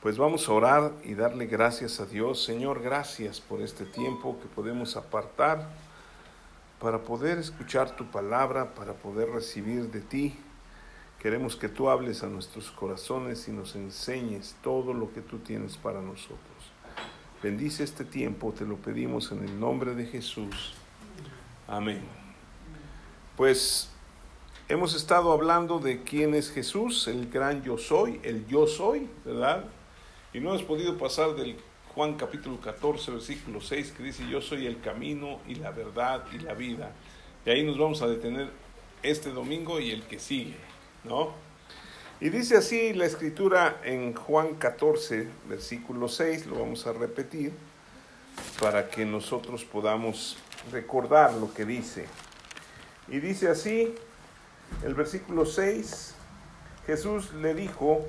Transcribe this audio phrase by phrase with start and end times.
[0.00, 2.44] Pues vamos a orar y darle gracias a Dios.
[2.44, 5.68] Señor, gracias por este tiempo que podemos apartar
[6.80, 10.38] para poder escuchar tu palabra, para poder recibir de ti.
[11.18, 15.76] Queremos que tú hables a nuestros corazones y nos enseñes todo lo que tú tienes
[15.76, 16.38] para nosotros.
[17.42, 20.74] Bendice este tiempo, te lo pedimos en el nombre de Jesús.
[21.66, 22.02] Amén.
[23.36, 23.90] Pues
[24.68, 29.64] hemos estado hablando de quién es Jesús, el gran yo soy, el yo soy, ¿verdad?
[30.32, 31.56] Y no hemos podido pasar del
[31.94, 36.38] Juan capítulo 14, versículo 6, que dice, yo soy el camino y la verdad y
[36.38, 36.92] la vida.
[37.46, 38.50] Y ahí nos vamos a detener
[39.02, 40.56] este domingo y el que sigue,
[41.04, 41.32] ¿no?
[42.20, 47.52] Y dice así la escritura en Juan 14, versículo 6, lo vamos a repetir
[48.60, 50.36] para que nosotros podamos
[50.70, 52.06] recordar lo que dice.
[53.08, 53.94] Y dice así,
[54.84, 56.14] el versículo 6,
[56.86, 58.04] Jesús le dijo,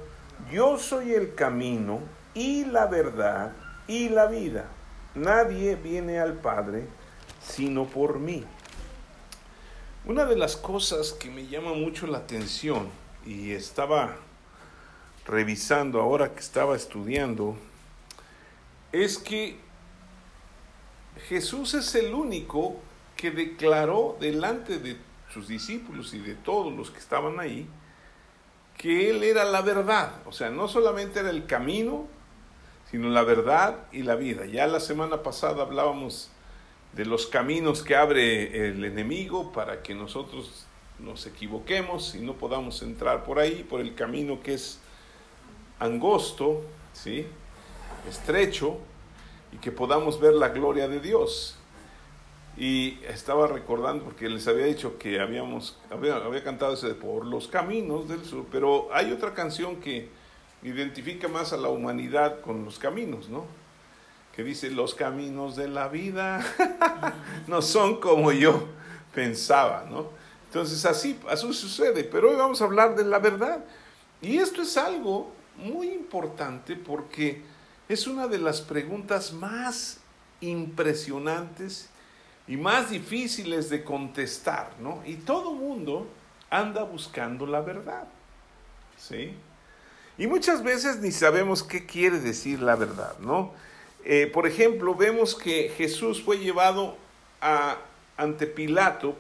[0.52, 2.02] yo soy el camino
[2.34, 3.54] y la verdad
[3.88, 4.66] y la vida.
[5.16, 6.88] Nadie viene al Padre
[7.42, 8.44] sino por mí.
[10.06, 12.90] Una de las cosas que me llama mucho la atención
[13.26, 14.16] y estaba
[15.26, 17.56] revisando ahora que estaba estudiando
[18.92, 19.58] es que
[21.28, 22.78] Jesús es el único
[23.16, 24.98] que declaró delante de
[25.34, 27.68] sus discípulos y de todos los que estaban ahí
[28.80, 30.14] que Él era la verdad.
[30.26, 32.08] O sea, no solamente era el camino,
[32.90, 34.46] sino la verdad y la vida.
[34.46, 36.32] Ya la semana pasada hablábamos
[36.94, 40.66] de los caminos que abre el enemigo para que nosotros
[40.98, 44.80] nos equivoquemos y no podamos entrar por ahí, por el camino que es
[45.80, 46.62] angosto,
[46.94, 47.28] ¿sí?
[48.08, 48.78] estrecho,
[49.52, 51.59] y que podamos ver la gloria de Dios.
[52.60, 57.26] Y estaba recordando, porque les había dicho que habíamos, había, había cantado ese de por
[57.26, 60.10] los caminos del sur, pero hay otra canción que
[60.62, 63.46] identifica más a la humanidad con los caminos, ¿no?
[64.36, 66.46] Que dice, los caminos de la vida
[67.48, 68.68] no son como yo
[69.16, 70.10] pensaba, ¿no?
[70.48, 73.64] Entonces así, así sucede, pero hoy vamos a hablar de la verdad.
[74.22, 77.42] Y esto es algo muy importante porque
[77.88, 80.00] es una de las preguntas más
[80.42, 81.90] impresionantes
[82.50, 85.04] y más difíciles de contestar, ¿no?
[85.06, 86.08] Y todo mundo
[86.50, 88.08] anda buscando la verdad,
[88.98, 89.36] ¿sí?
[90.18, 93.54] Y muchas veces ni sabemos qué quiere decir la verdad, ¿no?
[94.04, 96.98] Eh, por ejemplo, vemos que Jesús fue llevado
[98.18, 99.16] ante Pilato,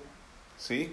[0.57, 0.91] ¿sí?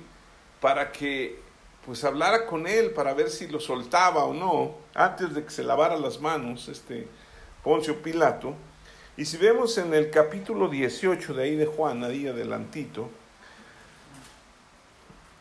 [0.61, 1.41] Para que
[1.87, 5.65] pues hablara con él para ver si lo soltaba o no, antes de que se
[5.65, 7.09] lavara las manos, este
[7.63, 8.55] Poncio Pilato.
[9.19, 13.09] Y si vemos en el capítulo 18 de ahí de Juan, ahí adelantito,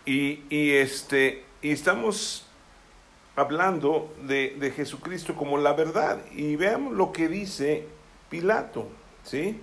[0.06, 2.46] y, y, este, y estamos
[3.36, 6.20] hablando de, de, Jesucristo como la verdad.
[6.32, 7.86] Y veamos lo que dice
[8.30, 8.88] Pilato,
[9.24, 9.60] ¿sí?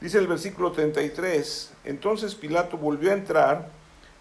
[0.00, 3.70] Dice el versículo 33, entonces Pilato volvió a entrar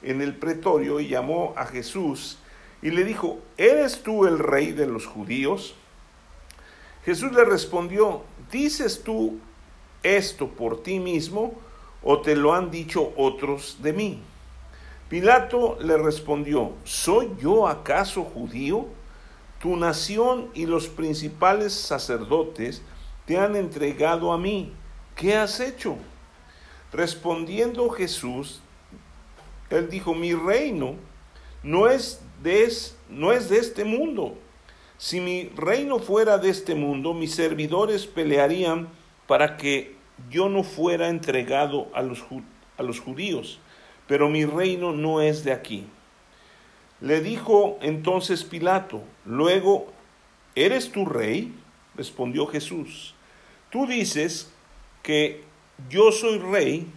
[0.02, 2.40] en el pretorio y llamó a Jesús
[2.82, 5.76] y le dijo, ¿eres tú el rey de los judíos?
[7.06, 9.40] Jesús le respondió, ¿dices tú
[10.04, 11.54] esto por ti mismo
[12.04, 14.22] o te lo han dicho otros de mí?
[15.10, 18.88] Pilato le respondió, ¿soy yo acaso judío?
[19.60, 22.82] Tu nación y los principales sacerdotes
[23.26, 24.74] te han entregado a mí.
[25.16, 25.98] ¿Qué has hecho?
[26.92, 28.62] Respondiendo Jesús,
[29.70, 30.96] él dijo, mi reino
[31.64, 32.72] no es de,
[33.10, 34.38] no es de este mundo.
[34.98, 38.88] Si mi reino fuera de este mundo, mis servidores pelearían
[39.28, 39.96] para que
[40.30, 42.24] yo no fuera entregado a los,
[42.78, 43.60] a los judíos
[44.08, 45.86] pero mi reino no es de aquí.
[47.02, 49.92] Le dijo entonces Pilato, luego,
[50.56, 51.54] ¿eres tu rey?
[51.96, 53.14] Respondió Jesús,
[53.70, 54.52] tú dices
[55.04, 55.44] que
[55.90, 56.88] yo soy rey,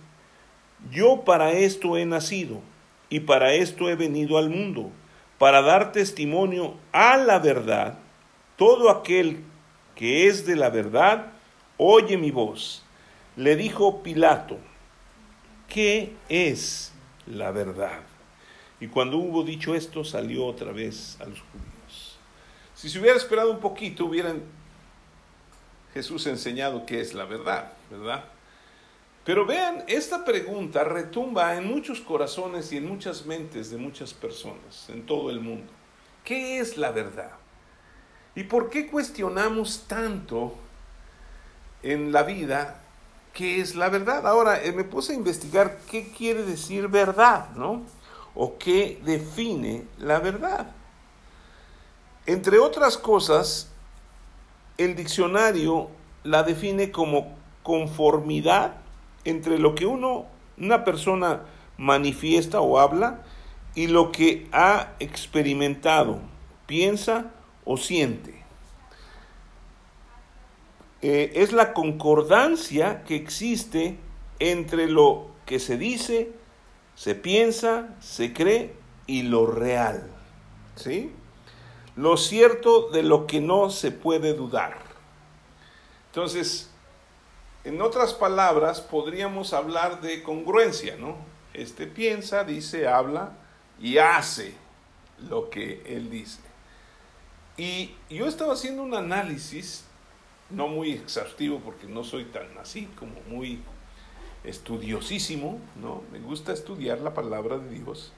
[0.91, 2.60] yo para esto he nacido
[3.09, 4.91] y para esto he venido al mundo,
[5.41, 7.99] para dar testimonio a la verdad.
[8.56, 9.43] Todo aquel
[9.97, 11.33] que es de la verdad,
[11.78, 12.84] oye mi voz.
[13.37, 14.59] Le dijo Pilato,
[15.66, 16.92] ¿qué es
[17.27, 18.01] la verdad.
[18.81, 22.19] Y cuando hubo dicho esto, salió otra vez a los judíos.
[22.75, 24.42] Si se hubiera esperado un poquito, hubieran
[25.95, 28.25] Jesús enseñado qué es la verdad, ¿verdad?
[29.30, 34.88] Pero vean, esta pregunta retumba en muchos corazones y en muchas mentes de muchas personas
[34.88, 35.72] en todo el mundo.
[36.24, 37.30] ¿Qué es la verdad?
[38.34, 40.56] ¿Y por qué cuestionamos tanto
[41.84, 42.82] en la vida
[43.32, 44.27] qué es la verdad.
[44.27, 47.82] Ahora, eh, me puse a investigar qué quiere decir verdad, ¿no?
[48.34, 50.72] O qué define la verdad.
[52.27, 53.71] Entre otras cosas,
[54.77, 55.88] el diccionario
[56.24, 58.79] la define como conformidad
[59.25, 60.27] entre lo que uno,
[60.59, 61.43] una persona
[61.77, 63.22] manifiesta o habla
[63.75, 66.21] y lo que ha experimentado,
[66.67, 67.31] piensa
[67.65, 68.45] o siente.
[71.03, 73.97] Eh, es la concordancia que existe
[74.39, 76.33] entre lo que se dice,
[76.95, 78.75] se piensa, se cree
[79.07, 80.11] y lo real.
[80.77, 81.13] ¿Sí?
[81.97, 84.78] Lo cierto de lo que no se puede dudar.
[86.07, 86.71] Entonces,
[87.65, 91.16] en otras palabras, podríamos hablar de congruencia, ¿no?
[91.53, 93.33] Este piensa, dice, habla
[93.80, 94.54] y hace
[95.28, 96.41] lo que él dice.
[97.57, 99.84] Y yo estaba haciendo un análisis,
[100.48, 103.60] no muy exhaustivo porque no soy tan así como muy
[104.45, 106.03] estudiosísimo, ¿no?
[106.13, 108.13] Me gusta estudiar la palabra de Dios,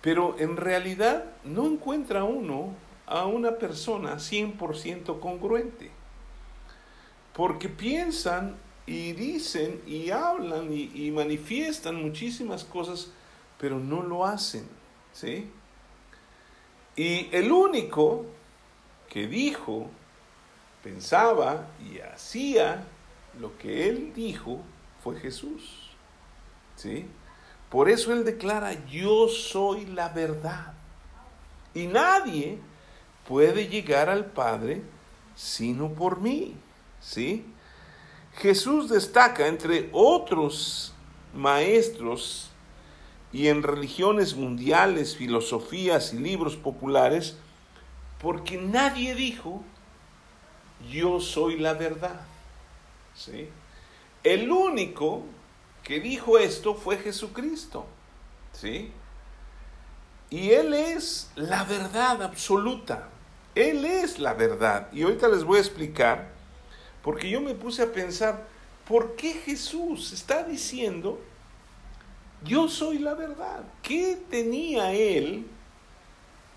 [0.00, 2.74] pero en realidad no encuentra uno
[3.06, 5.90] a una persona 100% congruente,
[7.36, 8.56] porque piensan
[8.86, 13.10] y dicen y hablan y, manifiestan muchísimas cosas,
[13.58, 14.66] pero no lo hacen,
[15.12, 15.50] ¿sí?
[16.96, 18.24] Y el único
[19.10, 19.90] que dijo,
[20.82, 22.84] pensaba y hacía
[23.38, 24.62] lo que él dijo,
[25.04, 25.90] fue Jesús.
[26.76, 27.06] ¿Sí?
[27.68, 30.72] Por eso él declara, yo soy la verdad.
[31.74, 32.58] Y nadie
[33.28, 34.82] puede llegar al Padre
[35.34, 36.56] sino por mí.
[37.06, 37.44] ¿Sí?
[38.38, 40.92] Jesús destaca entre otros
[41.32, 42.50] maestros
[43.32, 47.36] y en religiones mundiales, filosofías y libros populares,
[48.20, 49.62] porque nadie dijo,
[50.90, 52.20] yo soy la verdad.
[53.14, 53.48] ¿Sí?
[54.24, 55.22] El único
[55.84, 57.86] que dijo esto fue Jesucristo.
[58.52, 58.90] ¿Sí?
[60.28, 63.10] Y Él es la verdad absoluta.
[63.54, 64.88] Él es la verdad.
[64.92, 66.35] Y ahorita les voy a explicar,
[67.06, 68.48] porque yo me puse a pensar,
[68.88, 71.20] ¿por qué Jesús está diciendo,
[72.42, 73.62] yo soy la verdad?
[73.80, 75.46] ¿Qué tenía Él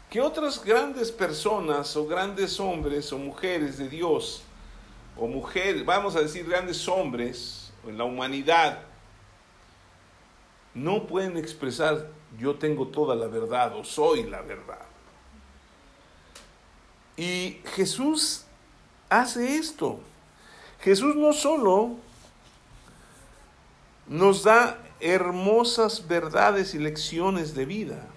[0.09, 4.41] que otras grandes personas o grandes hombres o mujeres de Dios,
[5.15, 8.79] o mujeres, vamos a decir grandes hombres, en la humanidad
[10.73, 12.07] no pueden expresar
[12.39, 14.87] yo tengo toda la verdad o soy la verdad.
[17.17, 18.45] Y Jesús
[19.09, 19.99] hace esto.
[20.81, 21.95] Jesús no solo
[24.07, 28.07] nos da hermosas verdades y lecciones de vida,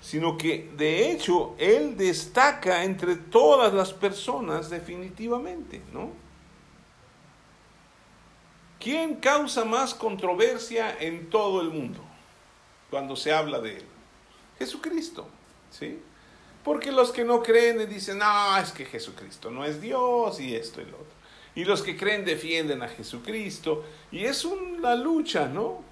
[0.00, 6.10] sino que de hecho Él destaca entre todas las personas definitivamente, ¿no?
[8.80, 12.00] ¿Quién causa más controversia en todo el mundo
[12.88, 13.84] cuando se habla de él?
[14.58, 15.28] Jesucristo,
[15.70, 16.00] ¿sí?
[16.64, 20.80] Porque los que no creen dicen, no, es que Jesucristo no es Dios y esto
[20.80, 21.19] y lo otro.
[21.54, 23.84] Y los que creen defienden a Jesucristo.
[24.12, 25.82] Y es una lucha, ¿no?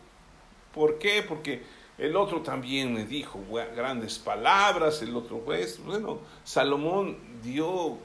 [0.72, 1.24] ¿Por qué?
[1.26, 1.62] Porque
[1.98, 3.40] el otro también me dijo
[3.74, 7.98] grandes palabras, el otro pues, bueno, Salomón dio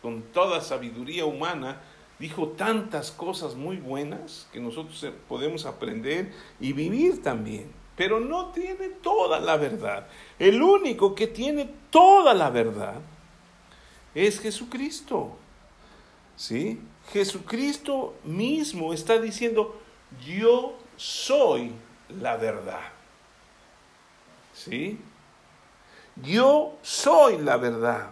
[0.00, 1.80] con toda sabiduría humana
[2.18, 8.46] dijo tantas cosas muy buenas que nosotros eh, podemos aprender y vivir también, pero no
[8.52, 10.06] tiene toda la verdad.
[10.38, 13.00] El único que tiene toda la verdad
[14.14, 15.36] es Jesucristo.
[16.36, 16.80] ¿Sí?
[17.12, 19.80] Jesucristo mismo está diciendo,
[20.26, 21.72] yo soy
[22.20, 22.80] la verdad.
[24.52, 24.98] ¿Sí?
[26.16, 28.10] Yo soy la verdad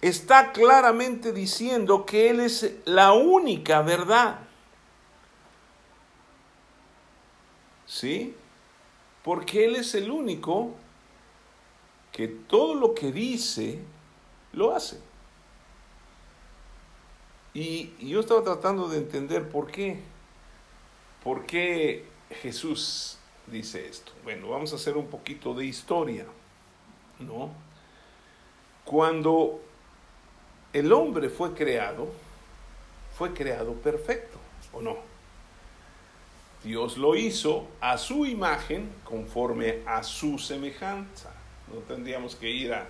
[0.00, 4.38] está claramente diciendo que Él es la única verdad.
[7.86, 8.34] ¿Sí?
[9.22, 10.74] Porque Él es el único
[12.12, 13.80] que todo lo que dice,
[14.52, 15.00] lo hace.
[17.56, 19.98] Y, yo estaba tratando de entender por qué.
[21.24, 22.04] ¿Por qué
[22.42, 24.12] Jesús dice esto?
[24.24, 26.26] Bueno, vamos a hacer un poquito de historia,
[27.18, 27.50] ¿no?
[28.84, 29.62] Cuando
[30.74, 32.08] el hombre fue creado,
[33.16, 34.36] fue creado perfecto,
[34.74, 34.98] ¿o no?
[36.62, 41.32] Dios lo hizo a su imagen conforme a su semejanza.
[41.72, 42.86] No tendríamos que ir a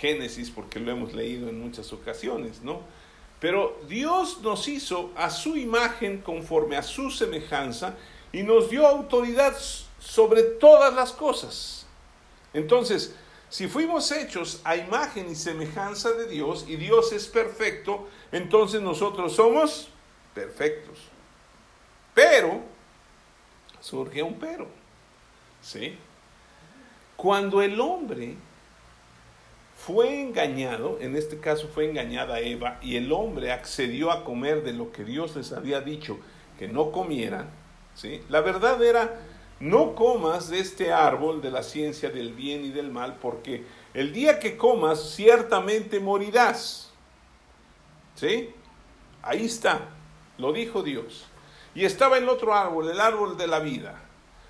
[0.00, 2.95] Génesis porque lo hemos leído en muchas ocasiones, ¿no?
[3.40, 7.94] Pero Dios nos hizo a su imagen conforme a su semejanza
[8.32, 9.56] y nos dio autoridad
[9.98, 11.86] sobre todas las cosas.
[12.54, 13.14] Entonces,
[13.48, 19.34] si fuimos hechos a imagen y semejanza de Dios y Dios es perfecto, entonces nosotros
[19.34, 19.88] somos
[20.34, 20.98] perfectos.
[22.14, 22.62] Pero,
[23.80, 24.66] surge un pero,
[25.62, 25.96] ¿sí?
[27.16, 28.36] Cuando el hombre
[29.86, 34.72] fue engañado, en este caso fue engañada Eva, y el hombre accedió a comer de
[34.72, 36.18] lo que Dios les había dicho
[36.58, 37.50] que no comieran,
[37.94, 38.20] ¿sí?
[38.28, 39.20] La verdad era,
[39.60, 43.64] no comas de este árbol de la ciencia del bien y del mal, porque
[43.94, 46.92] el día que comas ciertamente morirás.
[48.16, 48.50] ¿Sí?
[49.22, 49.82] Ahí está,
[50.36, 51.26] lo dijo Dios.
[51.76, 54.02] Y estaba el otro árbol, el árbol de la vida.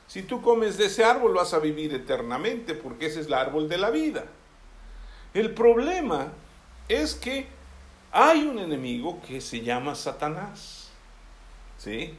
[0.06, 3.68] Si tú comes de ese árbol vas a vivir eternamente, porque ese es el árbol
[3.68, 4.24] de la vida.
[5.36, 6.32] El problema
[6.88, 7.46] es que
[8.10, 10.88] hay un enemigo que se llama Satanás,
[11.76, 12.14] ¿sí?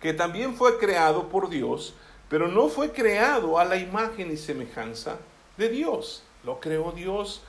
[0.00, 1.94] Que también fue creado por Dios,
[2.28, 5.18] pero no fue creado a la imagen y semejanza
[5.56, 6.24] de Dios.
[6.42, 7.40] Lo creó Dios,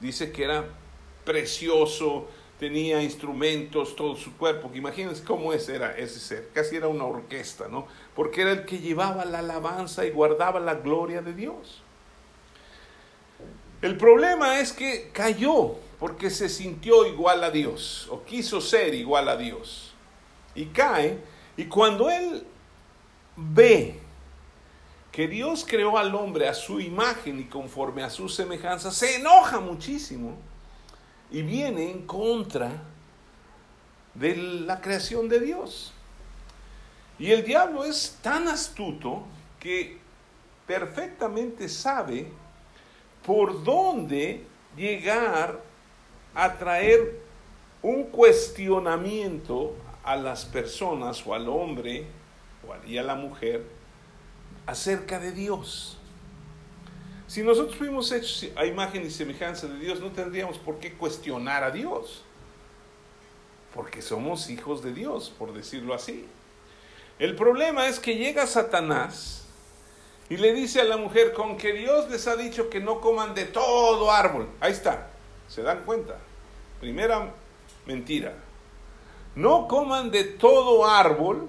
[0.00, 0.64] dice que era
[1.26, 2.26] precioso,
[2.58, 7.68] tenía instrumentos, todo su cuerpo, imagínense cómo ese era ese ser, casi era una orquesta,
[7.68, 7.86] ¿no?
[8.14, 11.82] Porque era el que llevaba la alabanza y guardaba la gloria de Dios.
[13.82, 19.28] El problema es que cayó porque se sintió igual a Dios o quiso ser igual
[19.28, 19.94] a Dios.
[20.54, 21.18] Y cae
[21.56, 22.46] y cuando él
[23.36, 24.00] ve
[25.12, 29.60] que Dios creó al hombre a su imagen y conforme a su semejanza, se enoja
[29.60, 30.36] muchísimo
[31.30, 32.70] y viene en contra
[34.14, 35.92] de la creación de Dios.
[37.18, 39.24] Y el diablo es tan astuto
[39.58, 39.98] que
[40.66, 42.30] perfectamente sabe
[43.26, 45.60] por dónde llegar
[46.34, 47.20] a traer
[47.82, 52.06] un cuestionamiento a las personas o al hombre
[52.86, 53.64] y a la mujer
[54.66, 55.98] acerca de Dios.
[57.26, 61.64] Si nosotros fuimos hechos a imagen y semejanza de Dios, no tendríamos por qué cuestionar
[61.64, 62.22] a Dios,
[63.74, 66.26] porque somos hijos de Dios, por decirlo así.
[67.18, 69.45] El problema es que llega Satanás
[70.28, 73.34] y le dice a la mujer, con que Dios les ha dicho que no coman
[73.34, 74.48] de todo árbol.
[74.60, 75.08] Ahí está,
[75.48, 76.18] se dan cuenta.
[76.80, 77.32] Primera
[77.86, 78.34] mentira.
[79.36, 81.48] No coman de todo árbol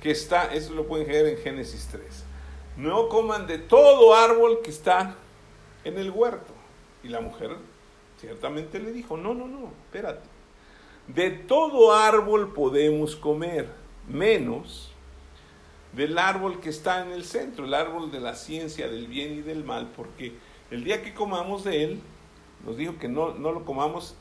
[0.00, 2.04] que está, eso lo pueden leer en Génesis 3.
[2.76, 5.16] No coman de todo árbol que está
[5.84, 6.52] en el huerto.
[7.02, 7.56] Y la mujer
[8.20, 10.28] ciertamente le dijo, no, no, no, espérate.
[11.08, 13.68] De todo árbol podemos comer,
[14.06, 14.91] menos
[15.92, 19.42] del árbol que está en el centro, el árbol de la ciencia del bien y
[19.42, 20.32] del mal, porque
[20.70, 22.00] el día que comamos de él,
[22.64, 24.16] nos dijo que no, no lo comamos,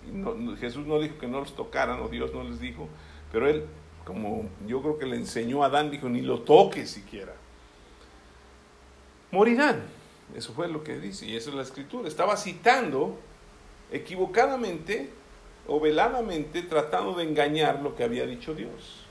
[0.59, 2.89] Jesús no dijo que no los tocaran, o Dios no les dijo,
[3.31, 3.65] pero él,
[4.03, 7.33] como yo creo que le enseñó a Adán, dijo, ni lo toques siquiera.
[9.31, 9.83] Morirán,
[10.35, 12.07] eso fue lo que dice, y eso es la escritura.
[12.07, 13.17] Estaba citando
[13.91, 15.09] equivocadamente
[15.67, 19.05] o veladamente, tratando de engañar lo que había dicho Dios.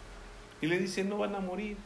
[0.61, 1.77] Y le dice, no van a morir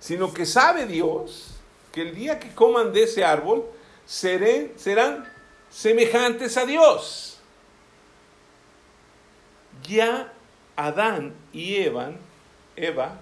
[0.00, 1.56] sino que sabe Dios
[1.92, 3.64] que el día que coman de ese árbol
[4.04, 5.26] serán
[5.70, 7.40] semejantes a Dios.
[9.82, 10.32] Ya
[10.76, 12.12] Adán y Eva,
[12.76, 13.20] Eva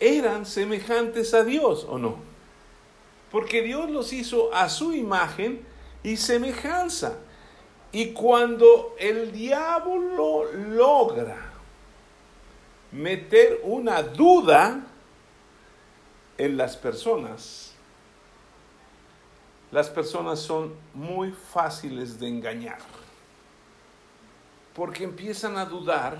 [0.00, 2.16] eran semejantes a Dios o no?
[3.30, 5.64] Porque Dios los hizo a su imagen
[6.02, 7.18] y semejanza.
[7.92, 11.52] Y cuando el diablo logra
[12.92, 14.86] meter una duda
[16.40, 17.74] en las personas,
[19.70, 22.78] las personas son muy fáciles de engañar,
[24.74, 26.16] porque empiezan a dudar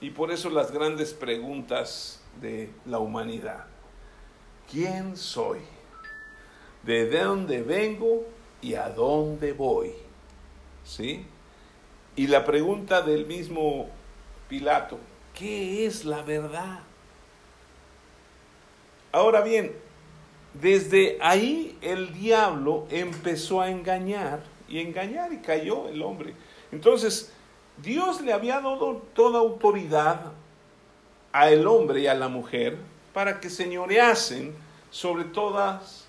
[0.00, 3.66] y por eso las grandes preguntas de la humanidad.
[4.70, 5.58] ¿Quién soy?
[6.84, 8.24] ¿De dónde vengo
[8.60, 9.92] y a dónde voy?
[10.84, 11.26] ¿Sí?
[12.14, 13.88] Y la pregunta del mismo
[14.48, 15.00] Pilato,
[15.34, 16.91] ¿qué es la verdad?
[19.12, 19.72] Ahora bien,
[20.54, 26.34] desde ahí el diablo empezó a engañar y engañar y cayó el hombre.
[26.72, 27.30] Entonces,
[27.76, 30.32] Dios le había dado toda autoridad
[31.32, 32.78] a el hombre y a la mujer
[33.12, 34.54] para que señoreasen
[34.90, 36.06] sobre todas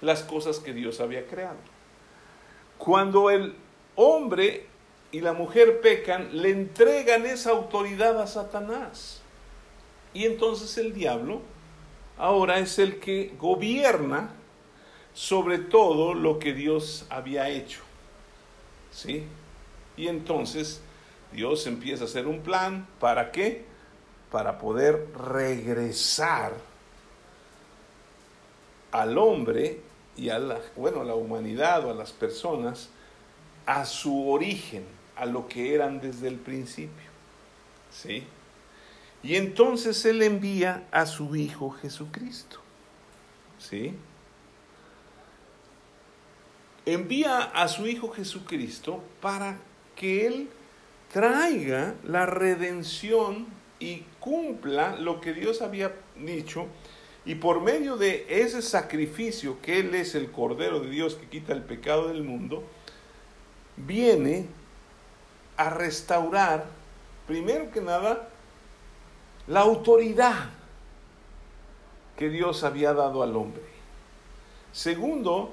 [0.00, 1.58] las cosas que Dios había creado.
[2.78, 3.54] Cuando el
[3.94, 4.66] hombre
[5.12, 9.20] y la mujer pecan, le entregan esa autoridad a Satanás.
[10.14, 11.42] Y entonces el diablo
[12.20, 14.30] ahora es el que gobierna
[15.14, 17.80] sobre todo lo que Dios había hecho.
[18.92, 19.24] ¿Sí?
[19.96, 20.80] Y entonces
[21.32, 23.64] Dios empieza a hacer un plan, ¿para qué?
[24.30, 26.52] Para poder regresar
[28.92, 29.80] al hombre
[30.16, 32.90] y a la, bueno, a la humanidad o a las personas
[33.66, 34.84] a su origen,
[35.16, 37.10] a lo que eran desde el principio.
[37.90, 38.24] ¿Sí?
[39.22, 42.58] Y entonces Él envía a su Hijo Jesucristo.
[43.58, 43.94] ¿Sí?
[46.86, 49.58] envía a su Hijo Jesucristo para
[49.96, 50.48] que Él
[51.12, 53.46] traiga la redención
[53.78, 56.66] y cumpla lo que Dios había dicho.
[57.24, 61.52] Y por medio de ese sacrificio, que Él es el Cordero de Dios que quita
[61.52, 62.64] el pecado del mundo,
[63.76, 64.46] viene
[65.56, 66.66] a restaurar,
[67.26, 68.28] primero que nada,
[69.50, 70.50] la autoridad
[72.16, 73.62] que Dios había dado al hombre.
[74.72, 75.52] Segundo,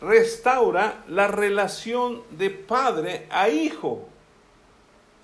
[0.00, 4.08] restaura la relación de padre a hijo.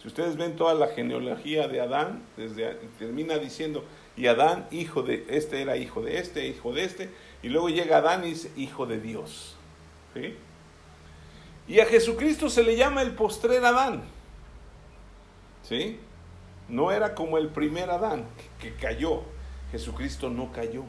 [0.03, 3.85] Si ustedes ven toda la genealogía de Adán, desde termina diciendo,
[4.19, 7.11] y Adán, hijo de este, era hijo de este, hijo de este,
[7.43, 9.57] y luego llega Adán y dice, hijo de Dios.
[11.67, 14.03] Y a Jesucristo se le llama el postrer Adán.
[15.63, 15.99] ¿Sí?
[16.69, 18.27] No era como el primer Adán
[18.61, 19.23] que cayó.
[19.71, 20.85] Jesucristo no cayó.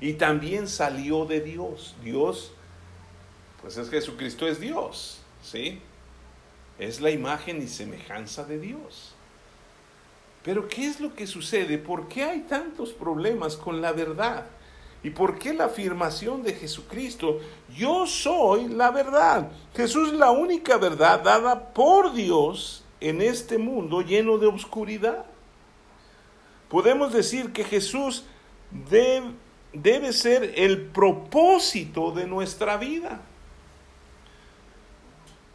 [0.00, 1.94] Y también salió de Dios.
[2.02, 2.52] Dios,
[3.62, 5.20] pues es Jesucristo es Dios.
[5.42, 5.80] ¿Sí?
[6.78, 9.14] Es la imagen y semejanza de Dios.
[10.42, 11.78] Pero ¿qué es lo que sucede?
[11.78, 14.46] ¿Por qué hay tantos problemas con la verdad?
[15.02, 17.40] ¿Y por qué la afirmación de Jesucristo?
[17.76, 19.50] Yo soy la verdad.
[19.74, 25.26] Jesús es la única verdad dada por Dios en este mundo lleno de oscuridad.
[26.68, 28.24] Podemos decir que Jesús
[28.90, 29.30] debe,
[29.72, 33.20] debe ser el propósito de nuestra vida.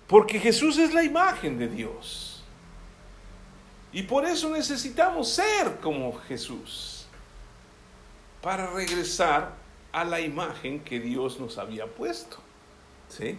[0.08, 2.44] Porque Jesús es la imagen de Dios.
[3.94, 7.06] Y por eso necesitamos ser como Jesús.
[8.42, 9.56] Para regresar
[9.92, 12.38] a la imagen que Dios nos había puesto.
[13.10, 13.38] ¿Sí?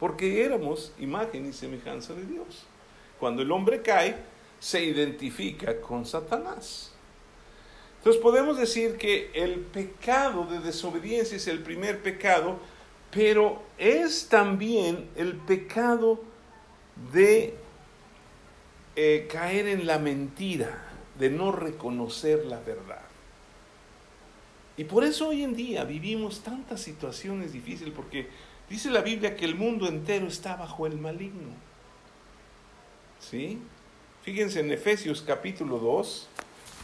[0.00, 2.66] Porque éramos imagen y semejanza de Dios.
[3.22, 4.16] Cuando el hombre cae,
[4.58, 6.90] se identifica con Satanás.
[7.98, 12.58] Entonces podemos decir que el pecado de desobediencia es el primer pecado,
[13.12, 16.20] pero es también el pecado
[17.12, 17.54] de
[18.96, 20.82] eh, caer en la mentira,
[21.16, 23.06] de no reconocer la verdad.
[24.76, 28.26] Y por eso hoy en día vivimos tantas situaciones difíciles, porque
[28.68, 31.70] dice la Biblia que el mundo entero está bajo el maligno.
[33.30, 33.58] ¿Sí?
[34.22, 36.28] Fíjense en Efesios capítulo 2,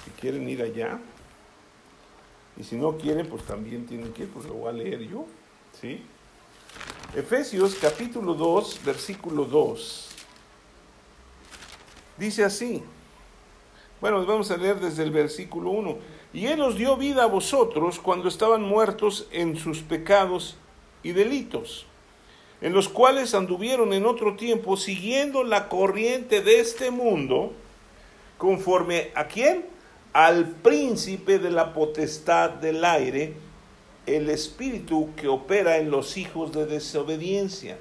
[0.04, 0.98] si quieren ir allá.
[2.56, 5.26] Y si no quieren, pues también tienen que ir, pues lo voy a leer yo.
[5.80, 6.02] ¿Sí?
[7.14, 10.08] Efesios capítulo 2, versículo 2.
[12.16, 12.82] Dice así.
[14.00, 15.98] Bueno, vamos a leer desde el versículo 1.
[16.32, 20.56] Y Él os dio vida a vosotros cuando estaban muertos en sus pecados
[21.02, 21.87] y delitos
[22.60, 27.52] en los cuales anduvieron en otro tiempo siguiendo la corriente de este mundo,
[28.36, 29.64] conforme a quién?
[30.12, 33.34] Al príncipe de la potestad del aire,
[34.06, 37.76] el espíritu que opera en los hijos de desobediencia,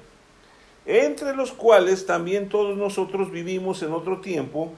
[0.86, 4.72] entre los cuales también todos nosotros vivimos en otro tiempo,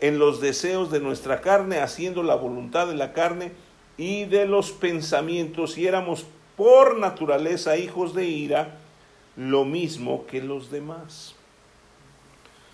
[0.00, 3.52] en los deseos de nuestra carne, haciendo la voluntad de la carne
[3.96, 8.78] y de los pensamientos, y éramos por naturaleza hijos de ira,
[9.36, 11.34] lo mismo que los demás.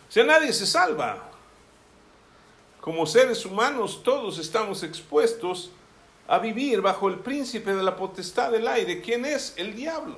[0.09, 1.31] O sea, nadie se salva.
[2.81, 5.71] Como seres humanos todos estamos expuestos
[6.29, 9.01] a vivir bajo el príncipe de la potestad del aire.
[9.01, 9.55] ¿Quién es?
[9.57, 10.17] El diablo.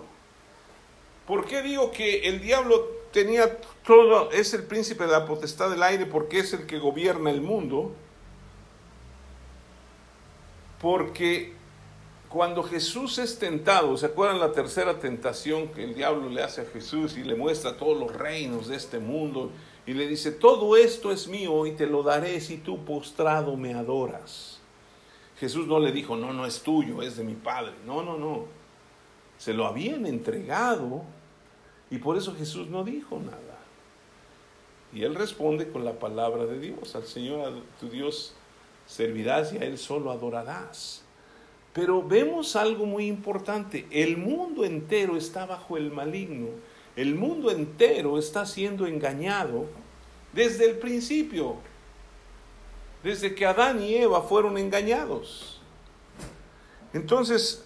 [1.27, 5.83] ¿Por qué digo que el diablo tenía todo, es el príncipe de la potestad del
[5.83, 7.95] aire porque es el que gobierna el mundo?
[10.81, 11.54] Porque
[12.35, 16.65] cuando Jesús es tentado, ¿se acuerdan la tercera tentación que el diablo le hace a
[16.65, 19.53] Jesús y le muestra todos los reinos de este mundo
[19.87, 23.75] y le dice, todo esto es mío y te lo daré si tú postrado me
[23.75, 24.59] adoras?
[25.39, 27.75] Jesús no le dijo, no, no es tuyo, es de mi Padre.
[27.87, 28.47] No, no, no.
[29.39, 31.05] Se lo habían entregado
[31.89, 33.61] y por eso Jesús no dijo nada.
[34.93, 38.35] Y él responde con la palabra de Dios, al Señor tu Dios
[38.87, 41.04] servirás y a Él solo adorarás.
[41.75, 46.51] Pero vemos algo muy importante, el mundo entero está bajo el maligno,
[46.95, 49.67] el mundo entero está siendo engañado
[50.33, 51.57] desde el principio,
[53.03, 55.61] desde que Adán y Eva fueron engañados.
[56.93, 57.65] Entonces,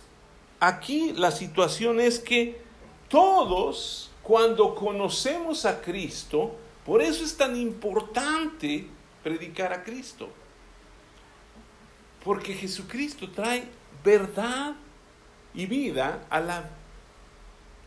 [0.59, 2.63] aquí la situación es que
[3.11, 8.87] todos, cuando conocemos a Cristo, por eso es tan importante
[9.23, 10.31] predicar a Cristo.
[12.25, 14.75] Porque Jesucristo trae verdad
[15.55, 16.71] y vida a la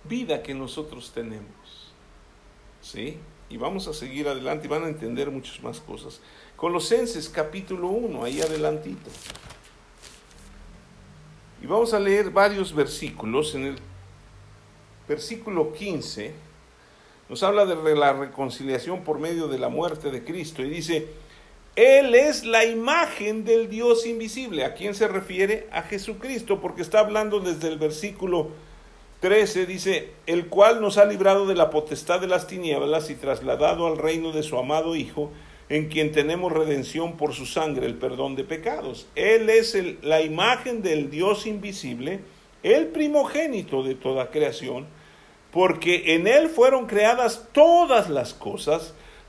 [0.04, 1.46] vida que nosotros tenemos.
[2.82, 3.18] ¿Sí?
[3.50, 6.22] Y vamos a seguir adelante y van a entender muchas más cosas.
[6.56, 9.10] Colosenses capítulo 1, ahí adelantito.
[11.62, 13.80] Y vamos a leer varios versículos en el
[15.08, 16.34] versículo 15,
[17.28, 21.08] nos habla de la reconciliación por medio de la muerte de Cristo y dice,
[21.76, 24.66] Él es la imagen del Dios invisible.
[24.66, 25.68] ¿A quién se refiere?
[25.72, 28.50] A Jesucristo, porque está hablando desde el versículo
[29.22, 33.88] 13, dice, el cual nos ha librado de la potestad de las tinieblas y trasladado
[33.88, 35.32] al reino de su amado Hijo,
[35.70, 39.08] en quien tenemos redención por su sangre, el perdón de pecados.
[39.16, 42.20] Él es la imagen del Dios invisible,
[42.64, 44.88] el primogénito de toda creación,
[45.52, 48.94] porque en Él fueron creadas todas las cosas,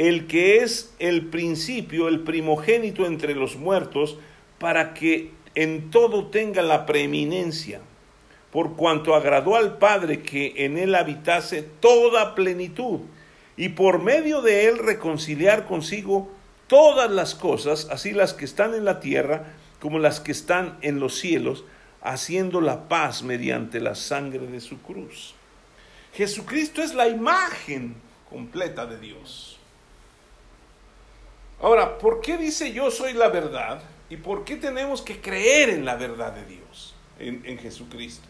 [0.00, 4.16] el que es el principio, el primogénito entre los muertos,
[4.58, 7.82] para que en todo tenga la preeminencia,
[8.50, 13.00] por cuanto agradó al Padre que en él habitase toda plenitud,
[13.58, 16.30] y por medio de él reconciliar consigo
[16.66, 20.98] todas las cosas, así las que están en la tierra como las que están en
[20.98, 21.64] los cielos,
[22.00, 25.34] haciendo la paz mediante la sangre de su cruz.
[26.14, 27.96] Jesucristo es la imagen
[28.30, 29.49] completa de Dios.
[31.60, 33.82] Ahora, ¿por qué dice yo soy la verdad?
[34.08, 38.26] ¿Y por qué tenemos que creer en la verdad de Dios, en, Jesucristo?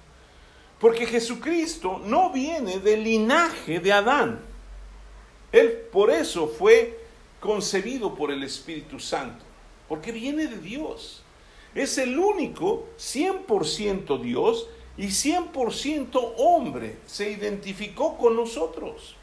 [0.78, 4.40] Porque Jesucristo no viene del linaje de Adán.
[5.52, 6.98] Él por eso fue
[7.38, 9.44] concebido por el Espíritu Santo,
[9.88, 11.22] porque viene de Dios.
[11.74, 16.96] Es el único 100% Dios y 100% hombre.
[17.06, 19.16] Se identificó con nosotros.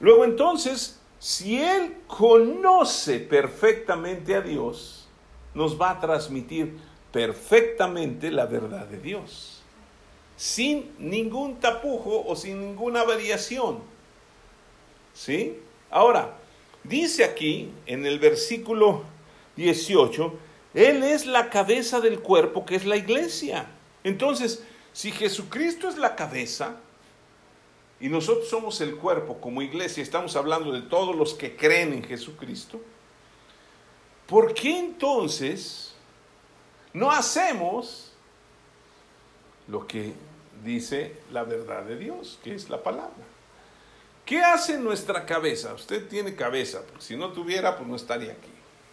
[0.00, 5.08] Luego entonces si Él conoce perfectamente a Dios,
[5.54, 6.76] nos va a transmitir
[7.10, 9.62] perfectamente la verdad de Dios,
[10.36, 13.78] sin ningún tapujo o sin ninguna variación.
[15.14, 15.58] ¿Sí?
[15.90, 16.36] Ahora,
[16.84, 19.02] dice aquí en el versículo
[19.56, 20.34] 18,
[20.74, 23.66] Él es la cabeza del cuerpo que es la iglesia.
[24.04, 26.76] Entonces, si Jesucristo es la cabeza,
[28.00, 32.04] y nosotros somos el cuerpo como iglesia, estamos hablando de todos los que creen en
[32.04, 32.80] Jesucristo,
[34.26, 35.94] ¿por qué entonces
[36.92, 38.12] no hacemos
[39.68, 40.12] lo que
[40.62, 43.24] dice la verdad de Dios, que es la palabra?
[44.26, 45.72] ¿Qué hace nuestra cabeza?
[45.72, 48.50] Usted tiene cabeza, porque si no tuviera, pues no estaría aquí.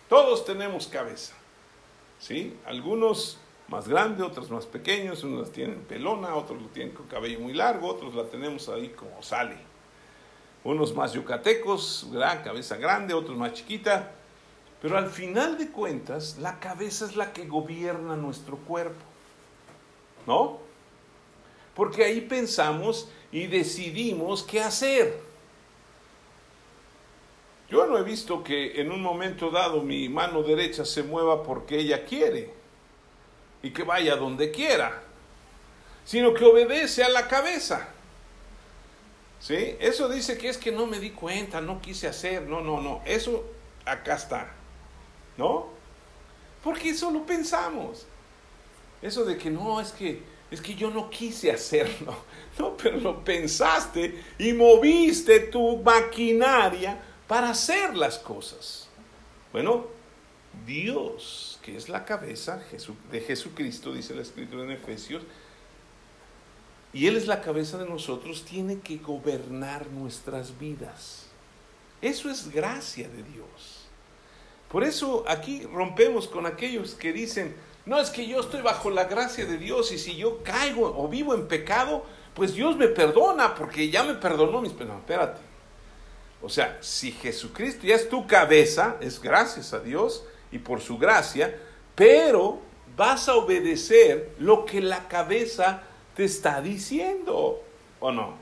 [0.08, 1.34] Todos tenemos cabeza.
[2.20, 2.56] ¿Sí?
[2.66, 3.40] Algunos
[3.74, 7.54] más grande, otros más pequeños, unos las tienen pelona, otros lo tienen con cabello muy
[7.54, 9.58] largo, otros la tenemos ahí como sale.
[10.64, 12.08] Unos más yucatecos,
[12.44, 14.12] cabeza grande, otros más chiquita.
[14.80, 19.04] Pero al final de cuentas, la cabeza es la que gobierna nuestro cuerpo.
[20.28, 20.60] ¿No?
[21.74, 25.20] Porque ahí pensamos y decidimos qué hacer.
[27.72, 31.80] Yo no he visto que en un momento dado mi mano derecha se mueva porque
[31.80, 32.62] ella quiere
[33.64, 35.02] y que vaya donde quiera,
[36.06, 37.90] sino que obedece a la cabeza.
[39.40, 39.76] ¿Sí?
[39.80, 43.02] Eso dice que es que no me di cuenta, no quise hacer, no, no, no,
[43.06, 43.44] eso
[43.86, 44.52] acá está,
[45.38, 45.68] ¿no?
[46.64, 48.06] Porque eso lo pensamos.
[49.02, 50.22] Eso de que no, es que
[50.54, 52.16] es que yo no quise hacerlo.
[52.60, 58.88] No, pero lo pensaste y moviste tu maquinaria para hacer las cosas.
[59.52, 59.88] Bueno,
[60.64, 62.62] Dios, que es la cabeza
[63.12, 65.24] de Jesucristo, dice la escritura en Efesios,
[66.92, 71.26] y Él es la cabeza de nosotros, tiene que gobernar nuestras vidas.
[72.02, 73.88] Eso es gracia de Dios.
[74.70, 79.06] Por eso aquí rompemos con aquellos que dicen, no es que yo estoy bajo la
[79.06, 83.56] gracia de Dios y si yo caigo o vivo en pecado, pues Dios me perdona
[83.56, 85.00] porque ya me perdonó mis pecados.
[85.00, 85.42] espérate.
[86.42, 90.98] O sea, si Jesucristo ya es tu cabeza, es gracias a Dios, y por su
[91.00, 91.60] gracia,
[91.96, 92.60] pero
[92.96, 95.82] vas a obedecer lo que la cabeza
[96.16, 97.62] te está diciendo,
[98.00, 98.36] ¿o no?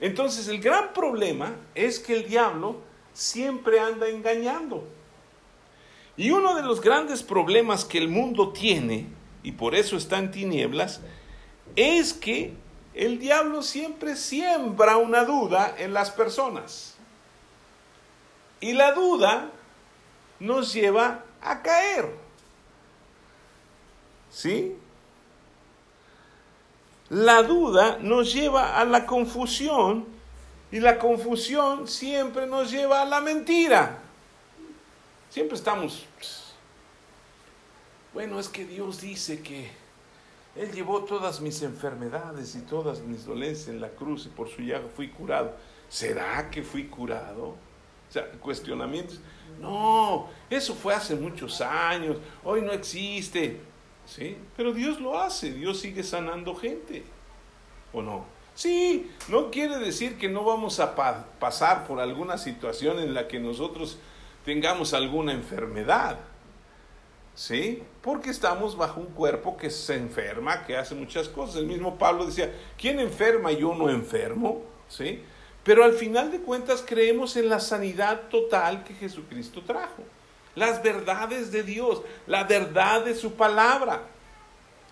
[0.00, 2.80] Entonces el gran problema es que el diablo
[3.12, 4.84] siempre anda engañando.
[6.16, 9.06] Y uno de los grandes problemas que el mundo tiene,
[9.44, 11.00] y por eso está en tinieblas,
[11.76, 12.52] es que
[12.94, 16.96] el diablo siempre siembra una duda en las personas.
[18.60, 19.50] Y la duda
[20.40, 22.10] nos lleva a caer.
[24.30, 24.76] ¿Sí?
[27.10, 30.06] La duda nos lleva a la confusión
[30.72, 34.00] Y la confusión siempre nos lleva a la mentira.
[35.30, 36.04] Siempre estamos,
[38.12, 39.68] bueno, es que Dios dice que
[40.54, 44.62] Él llevó todas mis enfermedades y todas mis dolencias en la cruz y por su
[44.62, 45.56] llaga fui curado.
[45.88, 47.56] ¿Será que fui curado?
[48.40, 49.20] Cuestionamientos.
[49.60, 53.60] No, eso fue hace muchos años, hoy no existe.
[54.06, 54.36] ¿Sí?
[54.56, 57.04] Pero Dios lo hace, Dios sigue sanando gente.
[57.92, 58.26] ¿O no?
[58.54, 60.94] Sí, no quiere decir que no vamos a
[61.38, 63.98] pasar por alguna situación en la que nosotros
[64.44, 66.18] tengamos alguna enfermedad.
[67.34, 67.82] ¿Sí?
[68.00, 71.56] Porque estamos bajo un cuerpo que se enferma, que hace muchas cosas.
[71.56, 74.62] El mismo Pablo decía, ¿quién enferma y yo no enfermo?
[74.86, 75.20] ¿Sí?
[75.64, 80.02] Pero al final de cuentas creemos en la sanidad total que Jesucristo trajo.
[80.54, 84.02] Las verdades de Dios, la verdad de su palabra.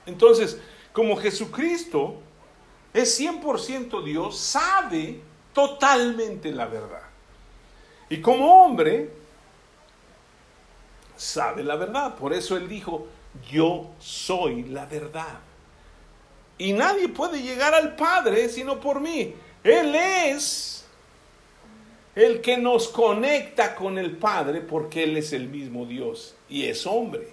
[0.06, 0.58] Entonces,
[0.92, 2.16] como Jesucristo
[2.92, 5.20] es 100% Dios, sabe
[5.52, 7.02] totalmente la verdad.
[8.08, 9.10] Y como hombre,
[11.16, 12.16] sabe la verdad.
[12.16, 13.06] Por eso él dijo,
[13.50, 15.38] yo soy la verdad.
[16.58, 19.34] Y nadie puede llegar al Padre sino por mí.
[19.64, 20.84] Él es
[22.14, 26.86] el que nos conecta con el Padre porque Él es el mismo Dios y es
[26.86, 27.28] hombre.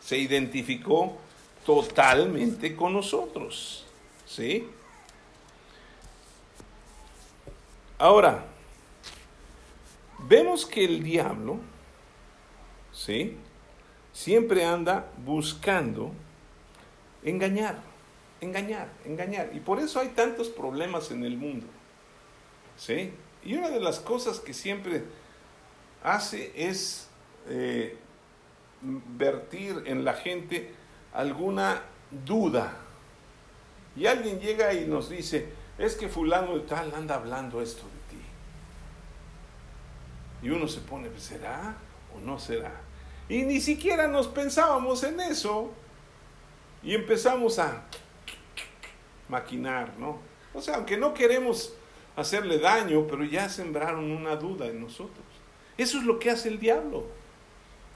[0.00, 1.16] Se identificó
[1.64, 3.84] totalmente con nosotros.
[4.26, 4.66] ¿Sí?
[7.98, 8.44] Ahora,
[10.18, 11.60] vemos que el diablo,
[12.92, 13.36] ¿sí?
[14.12, 16.10] Siempre anda buscando
[17.22, 17.91] engañar,
[18.42, 19.50] engañar, engañar.
[19.54, 21.66] Y por eso hay tantos problemas en el mundo.
[22.76, 23.12] ¿Sí?
[23.44, 25.04] Y una de las cosas que siempre
[26.02, 27.08] hace es
[27.48, 27.96] eh,
[28.82, 30.74] vertir en la gente
[31.14, 31.82] alguna
[32.24, 32.76] duda
[33.96, 38.16] y alguien llega y nos dice, es que fulano de tal anda hablando esto de
[38.16, 38.22] ti.
[40.42, 41.76] Y uno se pone, ¿será
[42.16, 42.72] o no será?
[43.28, 45.70] Y ni siquiera nos pensábamos en eso.
[46.82, 47.84] Y empezamos a
[49.32, 50.18] maquinar, ¿no?
[50.54, 51.74] O sea, aunque no queremos
[52.14, 55.24] hacerle daño, pero ya sembraron una duda en nosotros.
[55.78, 57.06] Eso es lo que hace el diablo.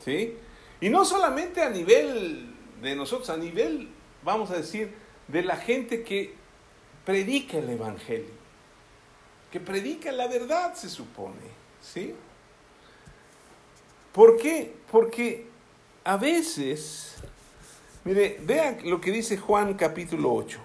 [0.03, 0.37] ¿Sí?
[0.81, 3.91] Y no solamente a nivel de nosotros, a nivel,
[4.23, 4.95] vamos a decir,
[5.29, 6.35] de la gente que
[7.05, 8.35] predica el Evangelio,
[9.51, 11.49] que predica la verdad, se supone,
[11.83, 12.15] ¿sí?
[14.13, 14.75] ¿Por qué?
[14.91, 15.47] Porque
[16.05, 17.17] a veces,
[18.05, 20.59] mire, vean lo que dice Juan capítulo 8,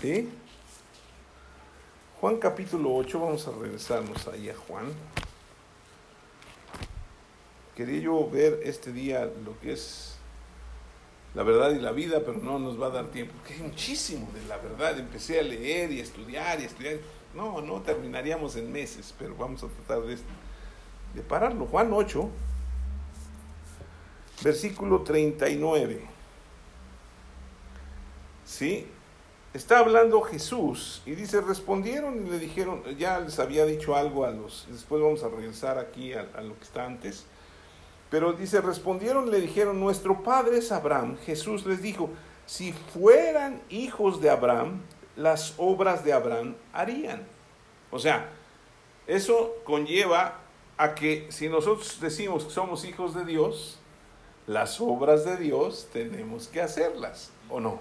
[0.00, 0.28] ¿sí?
[2.20, 4.86] Juan capítulo 8, vamos a regresarnos ahí a Juan.
[7.76, 10.16] Quería yo ver este día lo que es
[11.34, 14.28] la verdad y la vida, pero no nos va a dar tiempo, porque hay muchísimo
[14.34, 14.98] de la verdad.
[14.98, 16.96] Empecé a leer y a estudiar y a estudiar.
[17.34, 20.18] No, no terminaríamos en meses, pero vamos a tratar de,
[21.14, 21.66] de pararlo.
[21.66, 22.28] Juan 8,
[24.42, 26.02] versículo 39.
[28.44, 28.86] ¿Sí?
[29.52, 34.30] Está hablando Jesús y dice, respondieron y le dijeron, ya les había dicho algo a
[34.30, 37.26] los, después vamos a regresar aquí a, a lo que está antes
[38.10, 41.16] pero dice, respondieron, le dijeron, nuestro padre es Abraham.
[41.24, 42.10] Jesús les dijo,
[42.44, 44.82] si fueran hijos de Abraham,
[45.16, 47.22] las obras de Abraham harían.
[47.92, 48.28] O sea,
[49.06, 50.40] eso conlleva
[50.76, 53.78] a que si nosotros decimos que somos hijos de Dios,
[54.48, 57.78] las obras de Dios tenemos que hacerlas, ¿o no?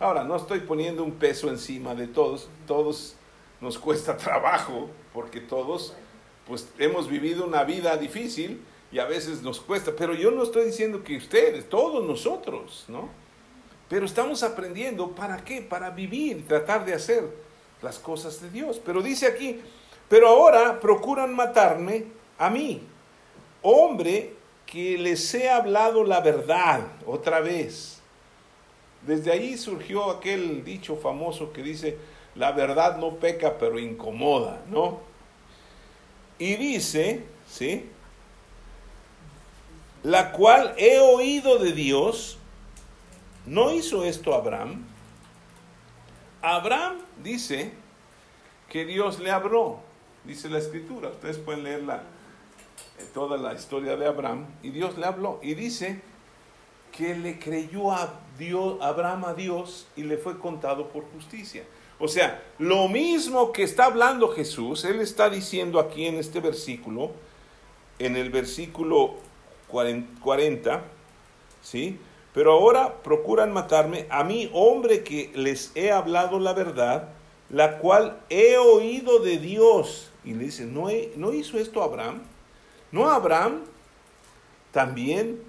[0.00, 3.16] Ahora, no estoy poniendo un peso encima de todos, todos
[3.60, 5.94] nos cuesta trabajo, porque todos
[6.46, 10.64] pues hemos vivido una vida difícil y a veces nos cuesta, pero yo no estoy
[10.64, 13.10] diciendo que ustedes, todos nosotros, ¿no?
[13.90, 15.60] Pero estamos aprendiendo, ¿para qué?
[15.60, 17.24] Para vivir tratar de hacer
[17.82, 18.80] las cosas de Dios.
[18.82, 19.60] Pero dice aquí,
[20.08, 22.06] pero ahora procuran matarme
[22.38, 22.82] a mí,
[23.60, 24.34] hombre
[24.64, 27.99] que les he hablado la verdad otra vez.
[29.06, 31.98] Desde ahí surgió aquel dicho famoso que dice,
[32.34, 35.00] la verdad no peca, pero incomoda, ¿no?
[36.38, 37.90] Y dice, ¿sí?
[40.02, 42.38] la cual he oído de Dios,
[43.46, 44.84] ¿no hizo esto Abraham?
[46.42, 47.72] Abraham dice
[48.68, 49.80] que Dios le habló,
[50.24, 55.04] dice la escritura, ustedes pueden leer eh, toda la historia de Abraham, y Dios le
[55.04, 56.00] habló, y dice
[56.92, 58.10] que le creyó a
[58.40, 61.62] Dios, Abraham a Dios y le fue contado por justicia.
[62.00, 67.12] O sea, lo mismo que está hablando Jesús, él está diciendo aquí en este versículo,
[67.98, 69.16] en el versículo
[69.68, 70.82] 40,
[71.60, 71.98] ¿sí?
[72.32, 77.10] Pero ahora procuran matarme a mí, hombre que les he hablado la verdad,
[77.50, 80.10] la cual he oído de Dios.
[80.24, 82.22] Y le dice, ¿no, ¿no hizo esto Abraham?
[82.92, 83.64] ¿No Abraham
[84.72, 85.42] también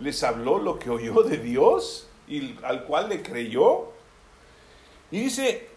[0.00, 3.92] les habló lo que oyó de Dios y al cual le creyó?
[5.10, 5.68] Y dice,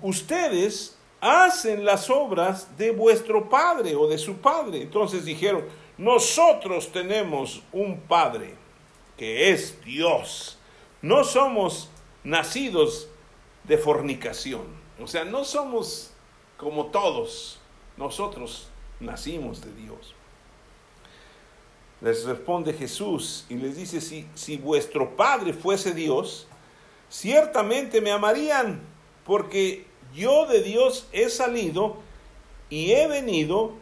[0.00, 4.82] ustedes hacen las obras de vuestro padre o de su padre.
[4.82, 5.64] Entonces dijeron,
[5.98, 8.54] nosotros tenemos un padre
[9.16, 10.58] que es Dios.
[11.00, 11.90] No somos
[12.24, 13.08] nacidos
[13.64, 14.62] de fornicación.
[15.00, 16.12] O sea, no somos
[16.56, 17.60] como todos.
[17.96, 20.14] Nosotros nacimos de Dios.
[22.02, 26.48] Les responde Jesús y les dice, si, si vuestro Padre fuese Dios,
[27.08, 28.80] ciertamente me amarían,
[29.24, 31.98] porque yo de Dios he salido
[32.68, 33.74] y he venido,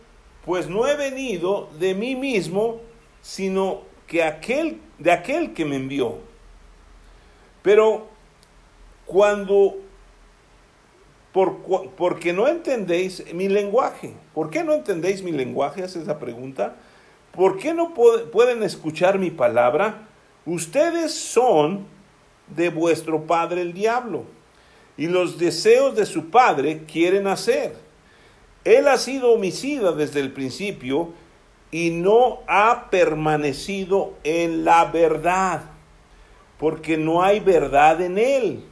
[0.44, 2.83] pues no he venido de mí mismo,
[3.22, 6.18] sino que aquel, de aquel que me envió.
[7.62, 8.09] Pero
[9.06, 9.76] cuando,
[11.33, 11.59] por,
[11.96, 15.83] porque no entendéis mi lenguaje, ¿por qué no entendéis mi lenguaje?
[15.83, 16.76] Hace esa pregunta.
[17.33, 20.09] ¿Por qué no pueden escuchar mi palabra?
[20.47, 21.87] Ustedes son
[22.49, 24.25] de vuestro padre el diablo,
[24.97, 27.77] y los deseos de su padre quieren hacer.
[28.64, 31.11] Él ha sido homicida desde el principio
[31.71, 35.62] y no ha permanecido en la verdad,
[36.59, 38.64] porque no hay verdad en él.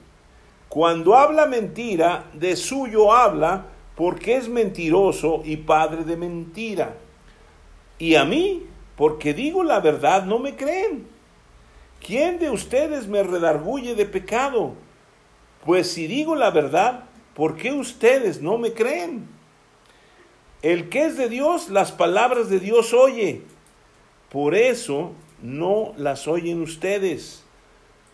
[0.68, 6.94] Cuando habla mentira, de suyo habla, porque es mentiroso y padre de mentira.
[7.98, 11.08] Y a mí, porque digo la verdad, no me creen.
[12.04, 14.74] ¿Quién de ustedes me redarguye de pecado?
[15.64, 19.28] Pues si digo la verdad, ¿por qué ustedes no me creen?
[20.62, 23.42] El que es de Dios, las palabras de Dios oye.
[24.30, 27.44] Por eso no las oyen ustedes,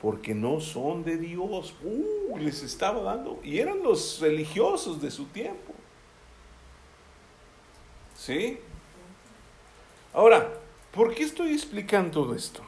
[0.00, 1.74] porque no son de Dios.
[1.82, 5.72] Uh, les estaba dando, y eran los religiosos de su tiempo.
[8.14, 8.58] ¿Sí?
[10.14, 10.48] Ahora,
[10.92, 12.62] ¿por qué estoy explicando todo esto?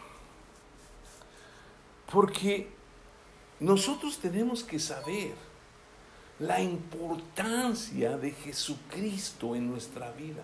[2.12, 2.68] Porque
[3.60, 5.32] nosotros tenemos que saber
[6.40, 10.42] la importancia de Jesucristo en nuestra vida.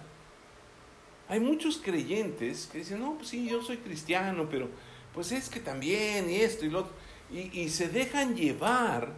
[1.29, 4.69] Hay muchos creyentes que dicen, no, pues sí, yo soy cristiano, pero
[5.12, 6.93] pues es que también y esto y lo otro.
[7.33, 9.12] Y, y se dejan llevar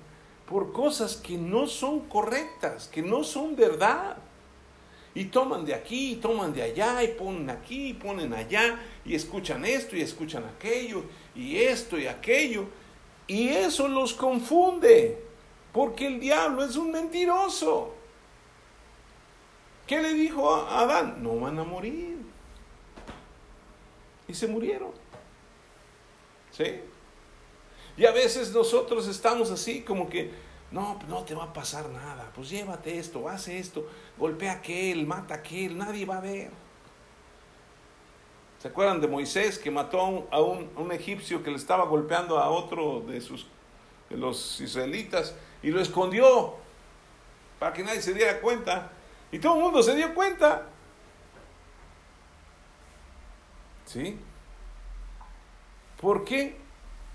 [0.48, 4.16] por cosas que no son correctas, que no son verdad.
[5.14, 9.14] Y toman de aquí, y toman de allá, y ponen aquí, y ponen allá, y
[9.14, 12.66] escuchan esto, y escuchan aquello, y esto y aquello.
[13.26, 15.22] Y eso los confunde,
[15.72, 17.94] porque el diablo es un mentiroso.
[19.86, 21.22] ¿Qué le dijo a Adán?
[21.22, 22.18] No van a morir.
[24.26, 24.92] Y se murieron.
[26.50, 26.80] ¿Sí?
[27.96, 30.30] Y a veces nosotros estamos así como que,
[30.74, 32.32] no, no te va a pasar nada.
[32.34, 36.50] Pues llévate esto, hace esto, golpea a aquel, mata a aquel, nadie va a ver.
[38.58, 43.04] ¿Se acuerdan de Moisés que mató a un, egipcio que le estaba golpeando a otro
[43.06, 43.46] de, sus,
[44.10, 46.54] de los israelitas y lo escondió
[47.60, 48.90] para que nadie se diera cuenta?
[49.30, 50.66] Y todo el mundo se dio cuenta.
[53.84, 54.18] ¿Sí?
[56.00, 56.56] ¿Por qué?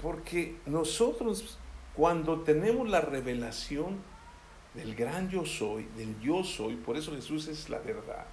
[0.02, 1.59] Porque nosotros
[2.00, 3.98] cuando tenemos la revelación
[4.74, 8.26] del gran yo soy, del yo soy, por eso Jesús es la verdad,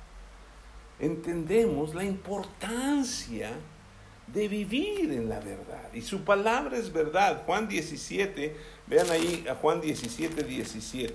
[1.01, 3.51] entendemos la importancia
[4.29, 5.93] de vivir en la verdad.
[5.93, 7.43] Y su palabra es verdad.
[7.45, 11.15] Juan 17, vean ahí a Juan 17, 17.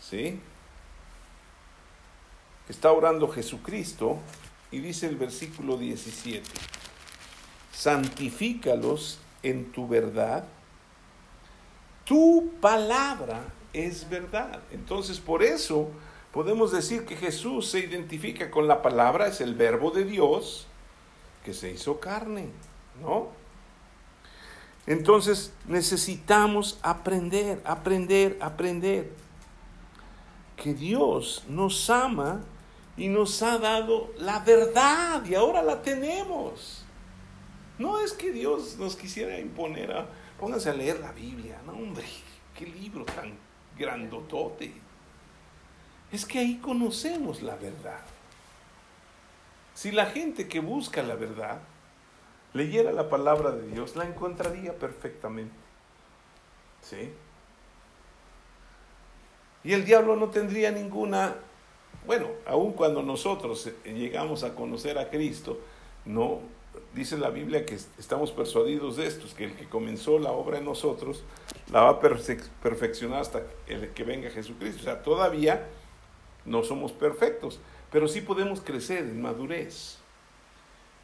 [0.00, 0.38] ¿Sí?
[2.68, 4.20] Está orando Jesucristo
[4.70, 6.48] y dice el versículo 17,
[7.72, 10.46] santifícalos en tu verdad
[12.04, 13.40] tu palabra
[13.72, 14.60] es verdad.
[14.70, 15.90] Entonces, por eso
[16.32, 20.66] podemos decir que Jesús se identifica con la palabra, es el verbo de Dios
[21.44, 22.48] que se hizo carne,
[23.00, 23.28] ¿no?
[24.86, 29.10] Entonces necesitamos aprender, aprender, aprender
[30.56, 32.42] que Dios nos ama
[32.96, 36.84] y nos ha dado la verdad y ahora la tenemos.
[37.78, 40.06] No es que Dios nos quisiera imponer a,
[40.38, 41.60] Pónganse a leer la Biblia.
[41.66, 42.04] No, hombre,
[42.56, 43.34] qué libro tan
[43.78, 44.72] grandotote.
[46.12, 48.00] Es que ahí conocemos la verdad.
[49.74, 51.60] Si la gente que busca la verdad
[52.52, 55.54] leyera la palabra de Dios, la encontraría perfectamente.
[56.80, 57.12] ¿Sí?
[59.64, 61.34] Y el diablo no tendría ninguna,
[62.06, 65.58] bueno, aun cuando nosotros llegamos a conocer a Cristo,
[66.04, 66.40] no,
[66.94, 70.64] dice la Biblia que estamos persuadidos de esto, que el que comenzó la obra en
[70.64, 71.22] nosotros
[71.70, 74.80] la va a perfeccionar hasta el que venga Jesucristo.
[74.82, 75.68] O sea, todavía
[76.44, 77.60] no somos perfectos,
[77.90, 79.98] pero sí podemos crecer en madurez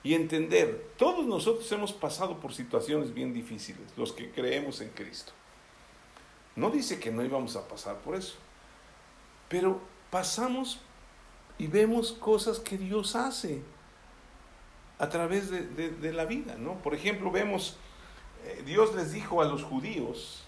[0.02, 0.92] y entender.
[0.96, 5.32] Todos nosotros hemos pasado por situaciones bien difíciles, los que creemos en Cristo.
[6.56, 8.34] No dice que no íbamos a pasar por eso,
[9.48, 10.80] pero pasamos
[11.58, 13.62] y vemos cosas que Dios hace
[15.00, 16.74] a través de, la vida, ¿no?
[16.82, 17.78] Por ejemplo, vemos,
[18.44, 20.44] eh, Dios les dijo a los judíos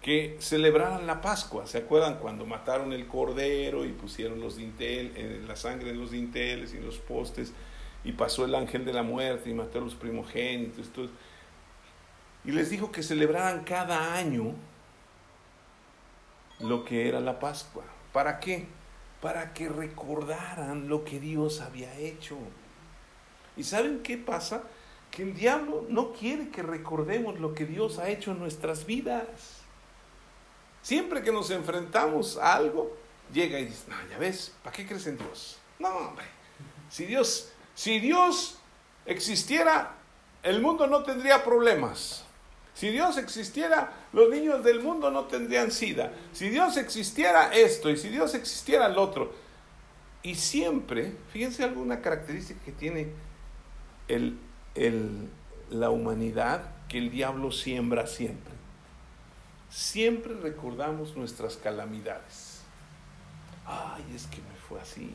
[0.00, 1.66] que celebraran la Pascua.
[1.66, 6.12] ¿Se acuerdan cuando mataron el cordero y pusieron los dintel, eh, la sangre en los
[6.12, 7.52] dinteles y los postes
[8.04, 10.88] y pasó el ángel de la muerte y mató a los primogénitos?
[12.44, 14.54] y les dijo que celebraran cada año
[16.60, 17.82] lo que era la Pascua.
[18.12, 18.66] ¿Para qué?
[19.20, 22.38] Para que recordaran lo que Dios había hecho.
[23.58, 24.62] ¿Y saben qué pasa?
[25.10, 29.26] Que el diablo no quiere que recordemos lo que Dios ha hecho en nuestras vidas.
[30.80, 32.96] Siempre que nos enfrentamos a algo,
[33.32, 35.58] llega y dice, no, ya ves, ¿para qué crees en Dios?
[35.80, 36.24] No, hombre,
[36.88, 38.58] si Dios, si Dios
[39.04, 39.96] existiera,
[40.42, 42.24] el mundo no tendría problemas.
[42.74, 46.12] Si Dios existiera, los niños del mundo no tendrían sida.
[46.32, 49.32] Si Dios existiera esto y si Dios existiera el otro.
[50.22, 53.08] Y siempre, fíjense alguna característica que tiene
[54.08, 54.38] el,
[55.70, 58.52] la humanidad que el diablo siembra siempre.
[59.70, 62.62] Siempre recordamos nuestras calamidades.
[63.66, 65.14] Ay, es que me fue así,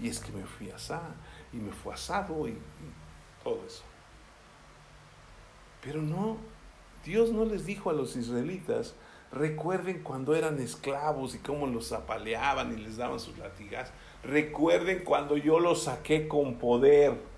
[0.00, 1.14] y es que me fui asado,
[1.52, 2.58] y me fue asado, y
[3.44, 3.84] todo eso.
[5.80, 6.38] Pero no
[7.04, 8.94] Dios no les dijo a los israelitas,
[9.32, 13.92] recuerden cuando eran esclavos y cómo los apaleaban y les daban sus latigas.
[14.22, 17.31] Recuerden cuando yo los saqué con poder.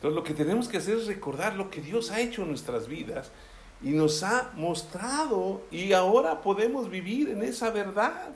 [0.00, 2.88] Entonces lo que tenemos que hacer es recordar lo que Dios ha hecho en nuestras
[2.88, 3.30] vidas
[3.82, 8.30] y nos ha mostrado y ahora podemos vivir en esa verdad.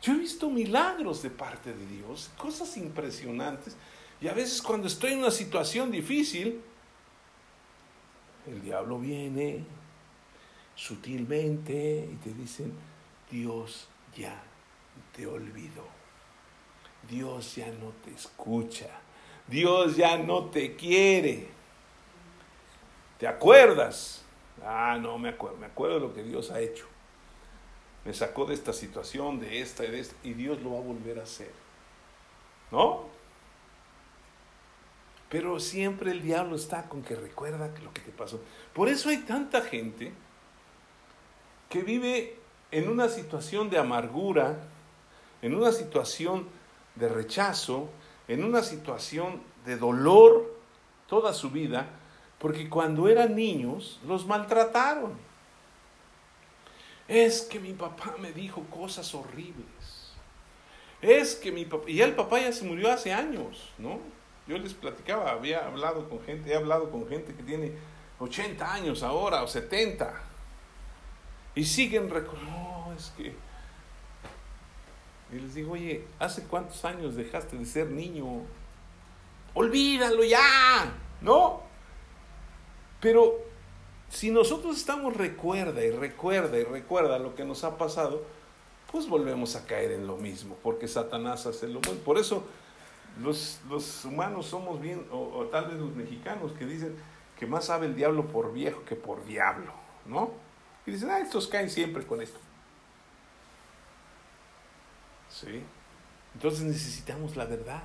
[0.00, 3.76] Yo he visto milagros de parte de Dios, cosas impresionantes.
[4.18, 6.62] Y a veces cuando estoy en una situación difícil,
[8.46, 9.66] el diablo viene
[10.74, 12.72] sutilmente y te dicen,
[13.30, 13.86] Dios
[14.16, 14.42] ya
[15.14, 15.86] te olvidó.
[17.06, 18.88] Dios ya no te escucha.
[19.48, 21.48] Dios ya no te quiere.
[23.18, 24.24] ¿Te acuerdas?
[24.64, 25.56] Ah, no me acuerdo.
[25.58, 26.86] Me acuerdo de lo que Dios ha hecho.
[28.04, 30.82] Me sacó de esta situación, de esta y de esta, y Dios lo va a
[30.82, 31.50] volver a hacer.
[32.70, 33.04] ¿No?
[35.28, 38.40] Pero siempre el diablo está con que recuerda lo que te pasó.
[38.72, 40.12] Por eso hay tanta gente
[41.68, 42.38] que vive
[42.70, 44.56] en una situación de amargura,
[45.42, 46.48] en una situación
[46.94, 47.88] de rechazo,
[48.28, 50.56] en una situación de dolor
[51.08, 51.86] toda su vida,
[52.38, 55.12] porque cuando eran niños los maltrataron.
[57.08, 60.12] Es que mi papá me dijo cosas horribles.
[61.00, 64.00] Es que mi papá, y el papá ya se murió hace años, ¿no?
[64.46, 67.72] Yo les platicaba, había hablado con gente, he hablado con gente que tiene
[68.18, 70.12] 80 años ahora o 70
[71.54, 73.45] y siguen recordando, no, es que...
[75.32, 78.42] Y les digo, oye, ¿hace cuántos años dejaste de ser niño?
[79.54, 81.62] Olvídalo ya, ¿no?
[83.00, 83.40] Pero
[84.08, 88.22] si nosotros estamos recuerda y recuerda y recuerda lo que nos ha pasado,
[88.90, 91.96] pues volvemos a caer en lo mismo, porque Satanás hace lo mismo.
[92.04, 92.44] Por eso
[93.20, 96.94] los, los humanos somos bien, o, tal vez los mexicanos que dicen
[97.38, 99.72] que más sabe el diablo por viejo que por diablo,
[100.06, 100.30] ¿no?
[100.86, 102.38] Y dicen, ah, estos caen siempre con esto.
[105.40, 105.62] ¿Sí?
[106.34, 107.82] Entonces necesitamos la verdad.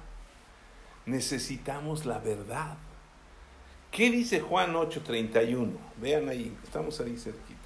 [1.06, 2.78] Necesitamos la verdad.
[3.92, 5.78] ¿Qué dice Juan 8:31?
[5.98, 7.60] Vean ahí, estamos ahí cerquita.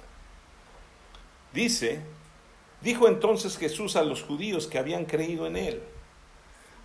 [1.52, 2.00] Dice,
[2.80, 5.82] dijo entonces Jesús a los judíos que habían creído en él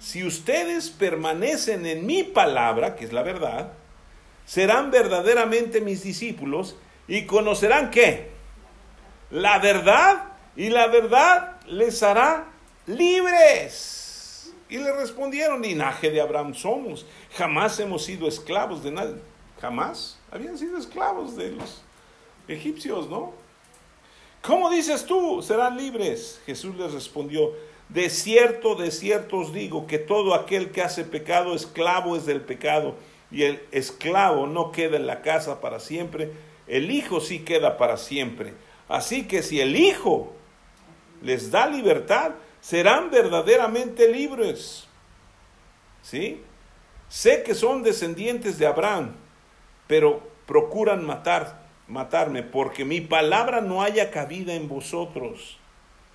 [0.01, 3.73] si ustedes permanecen en mi palabra, que es la verdad,
[4.45, 6.75] serán verdaderamente mis discípulos
[7.07, 8.31] y conocerán qué?
[9.29, 10.23] La verdad
[10.55, 12.50] y la verdad les hará
[12.97, 14.53] libres.
[14.69, 19.15] Y le respondieron, linaje de Abraham somos, jamás hemos sido esclavos de nadie,
[19.59, 21.81] jamás habían sido esclavos de los
[22.47, 23.33] egipcios, ¿no?
[24.41, 25.41] ¿Cómo dices tú?
[25.43, 26.41] Serán libres.
[26.45, 27.51] Jesús les respondió,
[27.89, 32.41] de cierto, de cierto os digo que todo aquel que hace pecado, esclavo es del
[32.41, 32.95] pecado,
[33.29, 36.31] y el esclavo no queda en la casa para siempre,
[36.67, 38.53] el Hijo sí queda para siempre.
[38.87, 40.33] Así que si el Hijo
[41.21, 42.31] les da libertad,
[42.61, 44.87] serán verdaderamente libres.
[46.01, 46.41] ¿Sí?
[47.09, 49.15] Sé que son descendientes de Abraham,
[49.87, 55.57] pero procuran matar, matarme, porque mi palabra no haya cabida en vosotros.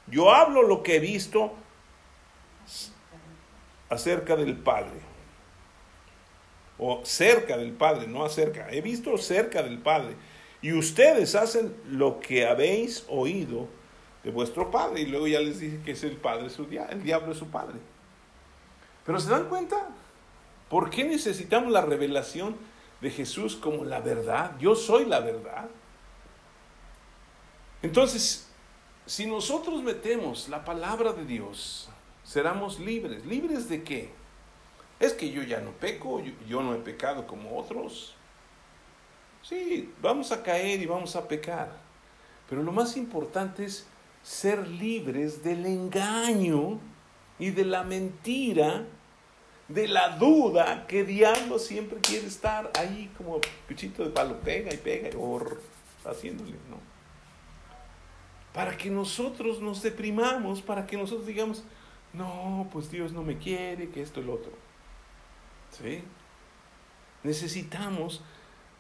[0.07, 1.53] Yo hablo lo que he visto
[3.89, 5.01] acerca del Padre.
[6.79, 8.69] O cerca del Padre, no acerca.
[8.71, 10.15] He visto cerca del Padre.
[10.63, 13.69] Y ustedes hacen lo que habéis oído
[14.27, 15.03] de vuestro Padre.
[15.03, 17.79] Y luego ya les dije que es el Padre, su el diablo es su Padre.
[19.07, 19.89] Pero ¿se dan cuenta?
[20.69, 22.57] ¿Por qué necesitamos la revelación
[23.01, 24.59] de Jesús como la verdad?
[24.59, 25.69] Yo soy la verdad.
[27.83, 28.49] Entonces,
[29.07, 31.89] si nosotros metemos la palabra de Dios,
[32.25, 33.25] seremos libres.
[33.25, 34.11] ¿Libres de qué?
[34.99, 38.17] Es que yo ya no peco, yo, no he pecado como otros.
[39.45, 41.71] Sí, vamos a caer y vamos a pecar.
[42.51, 43.87] Pero lo más importante es
[44.27, 46.81] ser libres del engaño
[47.39, 48.85] y de la mentira,
[49.69, 54.79] de la duda que diablo siempre quiere estar ahí como cuchito de palo, pega y
[54.79, 55.41] pega, o
[56.05, 56.81] haciéndole, ¿no?
[58.53, 61.63] Para que nosotros nos deprimamos, para que nosotros digamos,
[62.13, 64.51] no, pues Dios no me quiere, que esto y lo otro.
[65.71, 66.03] ¿Sí?
[67.23, 68.23] Necesitamos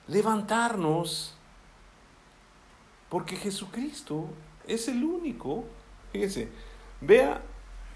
[0.08, 1.36] levantarnos
[3.08, 4.28] porque Jesucristo
[4.66, 5.64] es el único.
[6.12, 6.48] Fíjese,
[7.00, 7.40] vea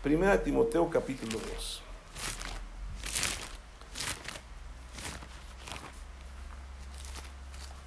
[0.04, 1.82] 1 Timoteo capítulo 2.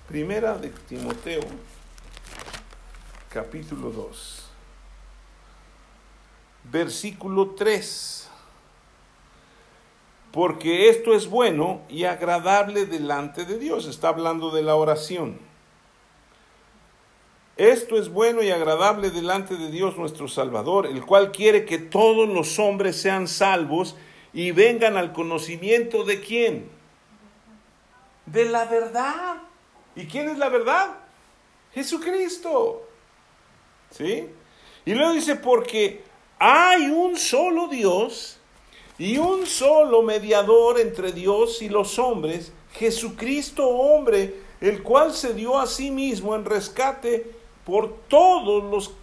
[0.08, 1.42] Primera de Timoteo
[3.30, 4.44] capítulo 2
[6.72, 8.30] versículo 3.
[10.32, 13.86] Porque esto es bueno y agradable delante de Dios.
[13.86, 15.40] Está hablando de la oración.
[17.58, 22.28] Esto es bueno y agradable delante de Dios nuestro Salvador, el cual quiere que todos
[22.28, 23.96] los hombres sean salvos
[24.34, 26.70] y vengan al conocimiento de quién?
[28.26, 29.36] De la verdad.
[29.96, 30.96] ¿Y quién es la verdad?
[31.74, 32.88] Jesucristo.
[33.92, 34.28] ¿Sí?
[34.86, 36.02] Y luego dice, porque
[36.40, 38.40] hay un solo Dios
[38.98, 45.60] y un solo mediador entre Dios y los hombres, Jesucristo hombre, el cual se dio
[45.60, 48.94] a sí mismo en rescate por todos los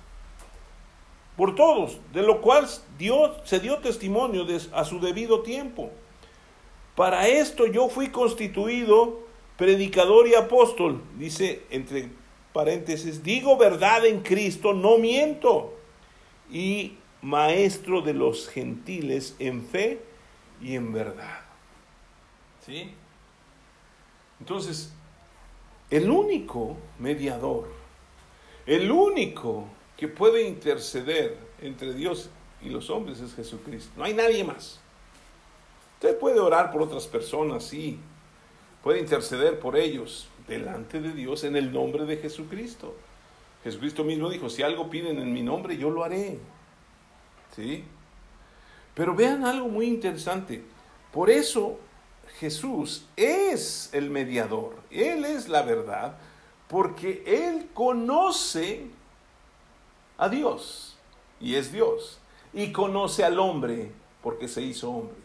[1.37, 2.67] por todos, de lo cual
[2.99, 5.91] Dios se dio testimonio a su debido tiempo.
[6.95, 9.21] Para esto yo fui constituido
[9.57, 12.11] predicador y apóstol, dice entre
[12.53, 15.75] paréntesis, digo verdad en Cristo, no miento.
[16.51, 20.01] Y maestro de los gentiles en fe
[20.61, 21.41] y en verdad.
[22.67, 22.93] ¿Sí?
[24.41, 24.93] Entonces,
[25.91, 27.69] el único mediador,
[28.71, 29.67] el único
[29.97, 32.31] que puede interceder entre Dios
[32.63, 33.91] y los hombres es Jesucristo.
[33.97, 34.79] No hay nadie más.
[35.95, 37.99] Usted puede orar por otras personas, sí.
[38.81, 42.95] Puede interceder por ellos delante de Dios en el nombre de Jesucristo.
[43.65, 46.39] Jesucristo mismo dijo, si algo piden en mi nombre, yo lo haré.
[47.57, 47.83] ¿Sí?
[48.95, 50.63] Pero vean algo muy interesante.
[51.13, 51.81] Por eso
[52.39, 54.77] Jesús es el mediador.
[54.93, 56.17] Él es la verdad
[56.71, 58.87] porque Él conoce
[60.17, 60.97] a Dios
[61.41, 62.21] y es Dios.
[62.53, 63.91] Y conoce al hombre
[64.23, 65.17] porque se hizo hombre.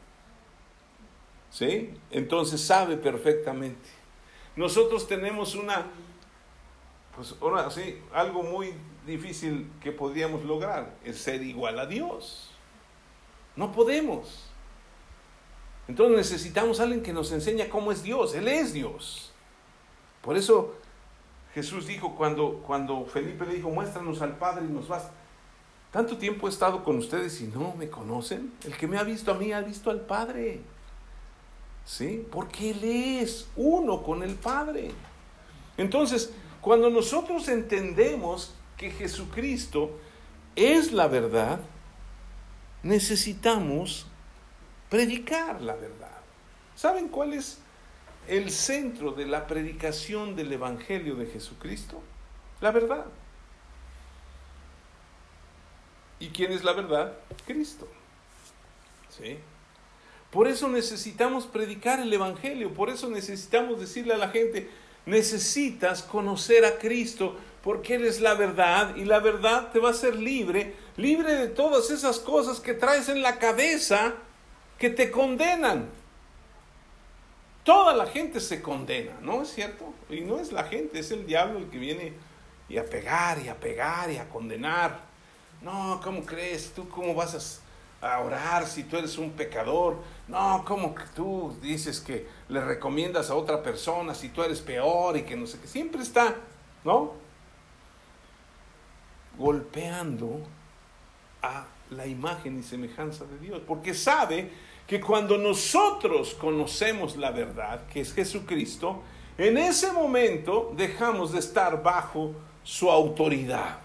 [1.52, 1.94] ¿Sí?
[2.10, 3.88] Entonces sabe perfectamente.
[4.56, 5.86] Nosotros tenemos una,
[7.16, 8.74] pues ahora sí, algo muy
[9.06, 12.52] difícil que podríamos lograr, es ser igual a Dios.
[13.56, 14.50] No podemos.
[15.88, 18.34] Entonces necesitamos a alguien que nos enseñe cómo es Dios.
[18.34, 19.32] Él es Dios.
[20.22, 20.76] Por eso
[21.56, 25.10] Jesús dijo cuando, cuando Felipe le dijo, muéstranos al Padre y nos vas.
[25.90, 28.52] Tanto tiempo he estado con ustedes y no me conocen.
[28.66, 30.60] El que me ha visto a mí ha visto al Padre.
[31.86, 32.28] ¿Sí?
[32.30, 34.92] Porque Él es uno con el Padre.
[35.78, 39.92] Entonces, cuando nosotros entendemos que Jesucristo
[40.58, 41.62] es la verdad,
[42.84, 44.08] necesitamos
[44.90, 46.18] predicar la verdad.
[46.76, 47.60] ¿Saben cuál es
[48.28, 52.02] el centro de la predicación del Evangelio de Jesucristo?
[52.62, 53.06] La verdad.
[56.20, 57.14] ¿Y quién es la verdad?
[57.46, 57.88] Cristo.
[59.10, 59.38] ¿Sí?
[60.32, 64.70] Por eso necesitamos predicar el Evangelio, por eso necesitamos decirle a la gente,
[65.06, 69.92] necesitas conocer a Cristo porque Él es la verdad y la verdad te va a
[69.92, 74.14] hacer libre, libre de todas esas cosas que traes en la cabeza
[74.78, 75.90] que te condenan.
[77.66, 79.92] Toda la gente se condena, ¿no es cierto?
[80.08, 82.14] Y no es la gente, es el diablo el que viene
[82.70, 85.00] y a pegar y a pegar y a condenar.
[85.64, 86.74] No, ¿cómo crees?
[86.76, 87.62] ¿Tú cómo vas
[88.02, 89.98] a orar si tú eres un pecador?
[90.28, 95.18] No, ¿cómo que tú dices que le recomiendas a otra persona si tú eres peor
[95.18, 95.68] y que no sé qué?
[95.68, 96.36] Siempre está,
[96.84, 97.14] ¿no?
[99.40, 100.40] Golpeando
[101.42, 104.52] a la imagen y semejanza de Dios, porque sabe
[104.88, 109.02] que cuando nosotros conocemos la verdad, que es Jesucristo,
[109.38, 112.34] en ese momento dejamos de estar bajo
[112.64, 113.80] su autoridad.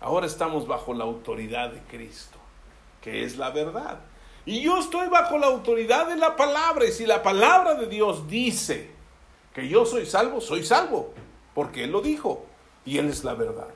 [0.00, 2.38] Ahora estamos bajo la autoridad de Cristo,
[3.00, 4.00] que es la verdad.
[4.46, 6.84] Y yo estoy bajo la autoridad de la palabra.
[6.84, 8.90] Y si la palabra de Dios dice
[9.54, 11.14] que yo soy salvo, soy salvo.
[11.54, 12.44] Porque Él lo dijo.
[12.84, 13.68] Y Él es la verdad.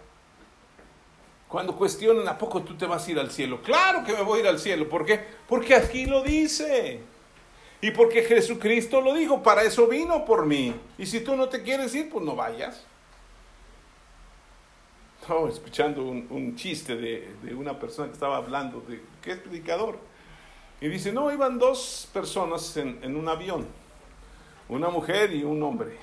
[1.48, 3.62] Cuando cuestionan, ¿a poco tú te vas a ir al cielo?
[3.62, 4.88] Claro que me voy a ir al cielo.
[4.88, 5.24] ¿Por qué?
[5.48, 7.00] Porque aquí lo dice.
[7.80, 9.42] Y porque Jesucristo lo dijo.
[9.42, 10.74] Para eso vino por mí.
[10.98, 12.84] Y si tú no te quieres ir, pues no vayas
[15.28, 19.98] estaba escuchando un, chiste de, una persona que estaba hablando, de que es predicador.
[20.80, 23.66] Y dice, no, iban dos personas en, en un avión,
[24.70, 25.98] una mujer y un hombre.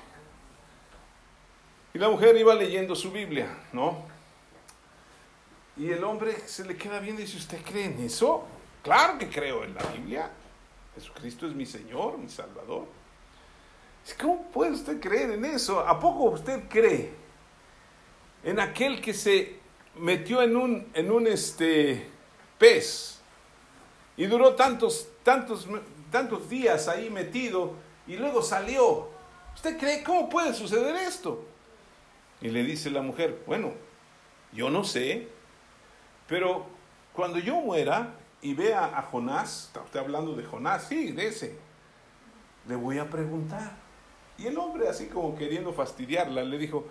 [1.92, 4.04] Y la mujer iba leyendo su Biblia, ¿no?
[5.76, 8.46] Y el hombre se le queda viendo y dice, ¿usted cree en eso?
[8.82, 10.30] Claro que creo en la Biblia.
[10.94, 12.86] Jesucristo es mi Señor, mi Salvador.
[14.20, 15.80] ¿Cómo puede usted creer en eso?
[15.80, 17.10] ¿A poco usted cree
[18.44, 19.56] en aquel que se
[19.96, 22.06] metió en un, en un este,
[22.58, 23.18] pez
[24.16, 25.66] y duró tantos, tantos,
[26.10, 27.74] tantos días ahí metido
[28.06, 29.08] y luego salió.
[29.54, 31.44] ¿Usted cree cómo puede suceder esto?
[32.40, 33.72] Y le dice la mujer, bueno,
[34.52, 35.28] yo no sé,
[36.28, 36.66] pero
[37.12, 41.58] cuando yo muera y vea a Jonás, está usted hablando de Jonás, sí, de ese,
[42.68, 43.76] le voy a preguntar.
[44.38, 46.86] Y el hombre, así como queriendo fastidiarla, le dijo,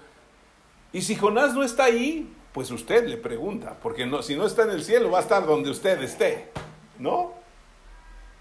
[0.92, 4.64] y si Jonás no está ahí, pues usted le pregunta, porque no, si no está
[4.64, 6.52] en el cielo va a estar donde usted esté,
[6.98, 7.34] ¿no?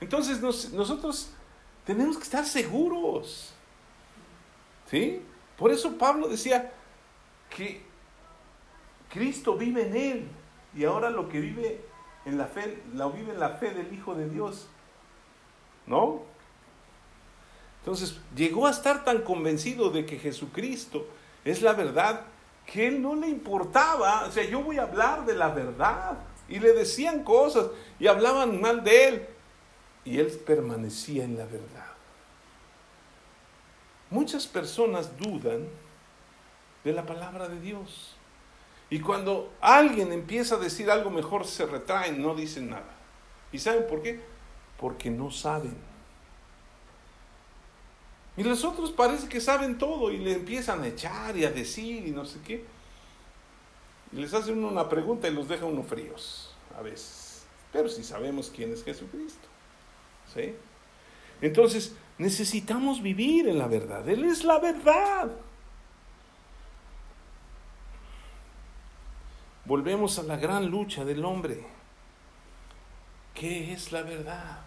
[0.00, 1.30] Entonces nosotros
[1.84, 3.52] tenemos que estar seguros,
[4.88, 5.20] ¿sí?
[5.58, 6.72] Por eso Pablo decía
[7.54, 7.82] que
[9.12, 10.28] Cristo vive en él
[10.74, 11.80] y ahora lo que vive
[12.24, 14.68] en la fe, lo vive en la fe del Hijo de Dios,
[15.86, 16.22] ¿no?
[17.80, 21.06] Entonces llegó a estar tan convencido de que Jesucristo
[21.44, 22.22] es la verdad
[22.66, 26.18] que él no le importaba, o sea, yo voy a hablar de la verdad.
[26.48, 27.68] Y le decían cosas
[27.98, 29.26] y hablaban mal de él.
[30.04, 31.92] Y él permanecía en la verdad.
[34.10, 35.66] Muchas personas dudan
[36.84, 38.16] de la palabra de Dios.
[38.94, 42.94] Y cuando alguien empieza a decir algo mejor, se retraen, no dicen nada.
[43.50, 44.20] ¿Y saben por qué?
[44.78, 45.76] Porque no saben.
[48.36, 52.06] Y los otros parece que saben todo y le empiezan a echar y a decir
[52.06, 52.64] y no sé qué.
[54.12, 57.44] Y les hacen una pregunta y los deja uno fríos a veces.
[57.72, 59.48] Pero si sabemos quién es Jesucristo.
[60.32, 60.54] ¿Sí?
[61.40, 64.08] Entonces, necesitamos vivir en la verdad.
[64.08, 65.32] Él es la verdad.
[69.66, 71.64] Volvemos a la gran lucha del hombre.
[73.32, 74.58] ¿Qué es la verdad?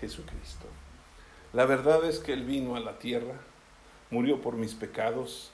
[0.00, 0.66] Jesucristo.
[1.52, 3.34] La verdad es que Él vino a la tierra,
[4.10, 5.50] murió por mis pecados.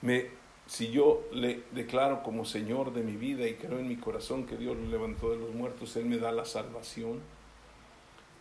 [0.00, 0.30] Me,
[0.66, 4.56] si yo le declaro como Señor de mi vida y creo en mi corazón que
[4.56, 7.20] Dios lo levantó de los muertos, Él me da la salvación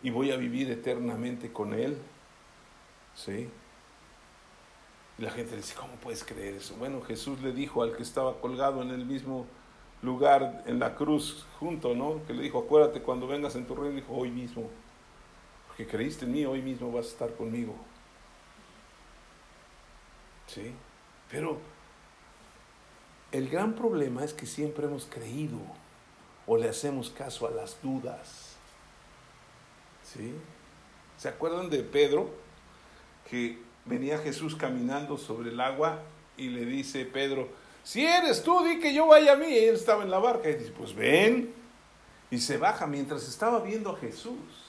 [0.04, 1.98] y voy a vivir eternamente con Él.
[3.16, 3.50] ¿Sí?
[5.18, 6.76] Y la gente dice, ¿cómo puedes creer eso?
[6.76, 9.48] Bueno, Jesús le dijo al que estaba colgado en el mismo
[10.04, 12.22] lugar, en la cruz, junto, ¿no?
[12.28, 14.70] Que le dijo, acuérdate cuando vengas en tu reino, dijo, hoy mismo
[15.76, 17.76] que creíste en mí, hoy mismo vas a estar conmigo.
[20.48, 20.74] ¿Sí?
[21.32, 21.58] Pero
[23.32, 25.58] el gran problema es que siempre hemos creído
[26.46, 28.56] o le hacemos caso a las dudas.
[30.04, 30.34] ¿Sí?
[31.18, 32.30] ¿Se acuerdan de Pedro?
[33.30, 36.02] Que venía Jesús caminando sobre el agua
[36.38, 37.50] y le dice Pedro,
[37.84, 39.48] si eres tú, di que yo vaya a mí.
[39.48, 41.54] Y él estaba en la barca y dice, pues ven.
[42.32, 44.64] Y se baja mientras estaba viendo a Jesús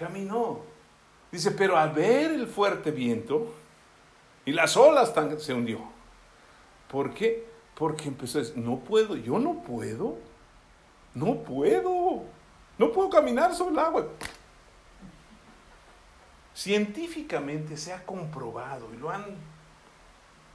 [0.00, 0.60] caminó.
[1.30, 3.52] Dice, pero al ver el fuerte viento
[4.44, 5.80] y las olas tan, se hundió.
[6.90, 7.46] ¿Por qué?
[7.74, 10.16] Porque empezó a decir, no puedo, yo no puedo,
[11.14, 12.24] no puedo,
[12.78, 14.06] no puedo caminar sobre el agua.
[16.54, 19.49] Científicamente se ha comprobado y lo han...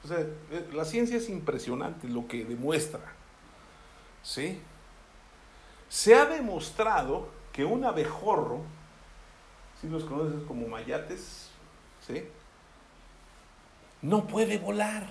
[0.05, 3.01] O eh, la ciencia es impresionante lo que demuestra.
[4.23, 4.59] ¿Sí?
[5.89, 8.61] Se ha demostrado que un abejorro
[9.81, 11.49] si los conoces como mayates,
[12.05, 12.23] ¿sí?
[14.01, 15.07] No puede volar.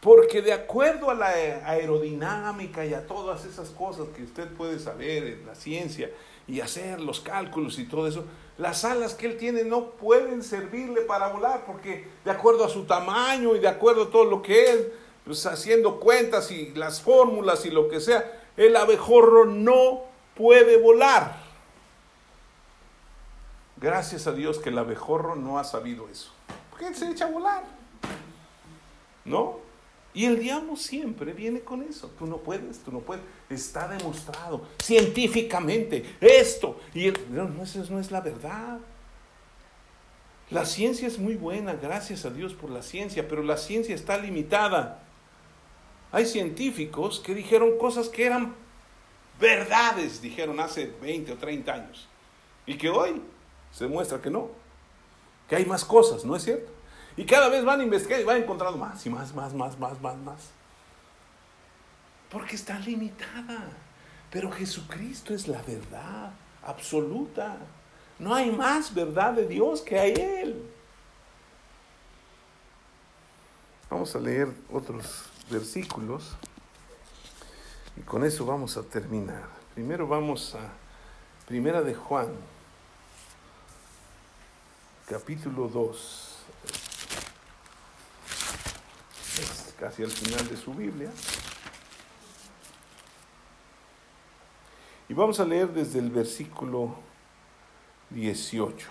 [0.00, 5.24] Porque de acuerdo a la aerodinámica y a todas esas cosas que usted puede saber
[5.24, 6.10] en la ciencia
[6.46, 8.26] y hacer los cálculos y todo eso,
[8.56, 12.84] las alas que él tiene no pueden servirle para volar porque de acuerdo a su
[12.84, 14.86] tamaño y de acuerdo a todo lo que es,
[15.24, 20.02] pues haciendo cuentas y las fórmulas y lo que sea, el abejorro no
[20.36, 21.42] puede volar.
[23.76, 26.32] Gracias a Dios que el abejorro no ha sabido eso.
[26.70, 27.64] Porque él se echa a volar.
[29.24, 29.63] ¿No?
[30.14, 32.08] Y el diablo siempre viene con eso.
[32.16, 33.24] Tú no puedes, tú no puedes.
[33.50, 36.80] Está demostrado científicamente esto.
[36.94, 38.78] Y no, no, eso no es la verdad.
[40.50, 44.16] La ciencia es muy buena, gracias a Dios por la ciencia, pero la ciencia está
[44.18, 45.02] limitada.
[46.12, 48.54] Hay científicos que dijeron cosas que eran
[49.40, 52.06] verdades, dijeron hace 20 o 30 años,
[52.66, 53.20] y que hoy
[53.72, 54.50] se muestra que no,
[55.48, 56.70] que hay más cosas, ¿no es cierto?
[57.16, 60.00] Y cada vez van a investigar y van encontrando más y más, más, más, más,
[60.00, 60.50] más, más.
[62.30, 63.68] Porque está limitada.
[64.30, 66.32] Pero Jesucristo es la verdad
[66.64, 67.56] absoluta.
[68.18, 70.70] No hay más verdad de Dios que hay Él.
[73.88, 76.34] Vamos a leer otros versículos
[77.96, 79.48] y con eso vamos a terminar.
[79.74, 80.68] Primero vamos a
[81.46, 82.28] Primera de Juan,
[85.06, 86.33] capítulo 2.
[89.40, 91.10] Es casi al final de su Biblia.
[95.08, 96.96] Y vamos a leer desde el versículo
[98.10, 98.88] 18.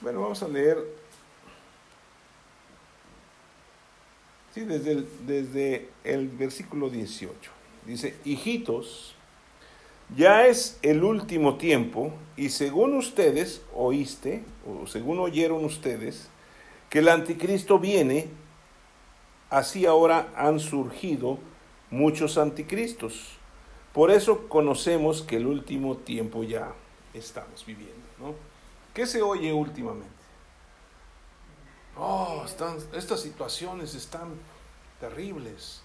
[0.00, 0.78] Bueno, vamos a leer
[4.54, 7.50] sí, desde, el, desde el versículo 18.
[7.84, 9.14] Dice, hijitos,
[10.16, 16.28] ya es el último tiempo y según ustedes oíste, o según oyeron ustedes,
[16.90, 18.28] que el anticristo viene,
[19.50, 21.38] así ahora han surgido
[21.90, 23.38] muchos anticristos.
[23.92, 26.72] Por eso conocemos que el último tiempo ya
[27.14, 27.94] estamos viviendo.
[28.18, 28.34] ¿no?
[28.94, 30.08] ¿Qué se oye últimamente?
[31.96, 34.34] Oh, estas situaciones están
[35.00, 35.82] terribles.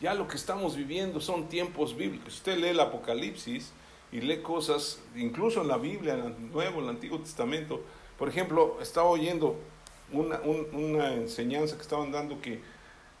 [0.00, 2.34] Ya lo que estamos viviendo son tiempos bíblicos.
[2.34, 3.72] Usted lee el Apocalipsis
[4.12, 7.80] y lee cosas, incluso en la Biblia, en el Nuevo, en el Antiguo Testamento.
[8.16, 9.56] Por ejemplo, estaba oyendo
[10.12, 12.60] una, una enseñanza que estaban dando que,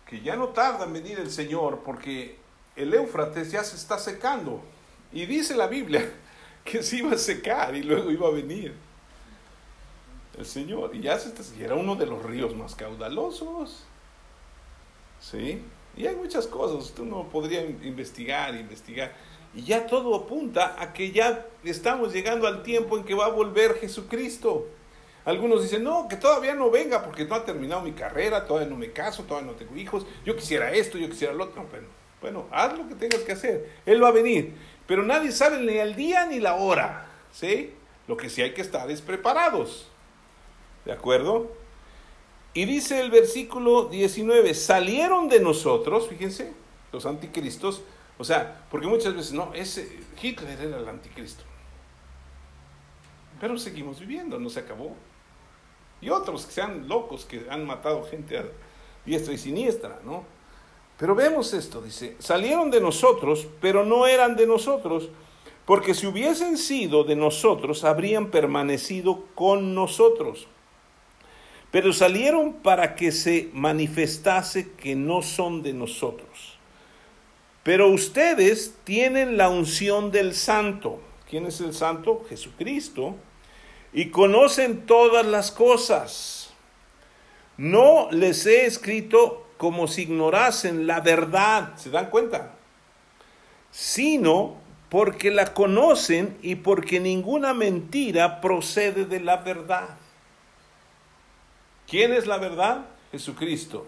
[0.06, 2.36] que ya no tarda en venir el Señor porque
[2.76, 4.62] el Éufrates ya se está secando.
[5.12, 6.10] Y dice la Biblia
[6.64, 8.74] que se iba a secar y luego iba a venir
[10.38, 10.94] el Señor.
[10.94, 13.84] Y ya se está, era uno de los ríos más caudalosos.
[15.20, 15.62] ¿Sí?
[15.96, 19.12] Y hay muchas cosas, tú no podría investigar, investigar.
[19.52, 23.30] Y ya todo apunta a que ya estamos llegando al tiempo en que va a
[23.30, 24.68] volver Jesucristo.
[25.24, 28.76] Algunos dicen, no, que todavía no venga porque no ha terminado mi carrera, todavía no
[28.76, 31.66] me caso, todavía no tengo hijos, yo quisiera esto, yo quisiera lo otro.
[31.70, 31.86] Bueno,
[32.20, 34.54] bueno, haz lo que tengas que hacer, Él va a venir.
[34.86, 37.74] Pero nadie sabe ni el día ni la hora, ¿sí?
[38.06, 39.88] Lo que sí hay que estar es preparados.
[40.86, 41.52] ¿De acuerdo?
[42.54, 46.52] Y dice el versículo 19, salieron de nosotros, fíjense,
[46.90, 47.82] los anticristos,
[48.16, 51.44] o sea, porque muchas veces, no, ese Hitler era el anticristo.
[53.40, 54.96] Pero seguimos viviendo, no se acabó.
[56.00, 58.44] Y otros que sean locos, que han matado gente a
[59.04, 60.24] diestra y siniestra, ¿no?
[60.98, 65.08] Pero vemos esto, dice, salieron de nosotros, pero no eran de nosotros,
[65.64, 70.48] porque si hubiesen sido de nosotros, habrían permanecido con nosotros
[71.70, 76.58] pero salieron para que se manifestase que no son de nosotros.
[77.62, 81.00] Pero ustedes tienen la unción del santo.
[81.28, 82.24] ¿Quién es el santo?
[82.28, 83.16] Jesucristo.
[83.92, 86.50] Y conocen todas las cosas.
[87.56, 91.76] No les he escrito como si ignorasen la verdad.
[91.76, 92.54] ¿Se dan cuenta?
[93.70, 94.56] Sino
[94.88, 99.88] porque la conocen y porque ninguna mentira procede de la verdad.
[101.86, 102.86] ¿Quién es la verdad?
[103.10, 103.86] Jesucristo.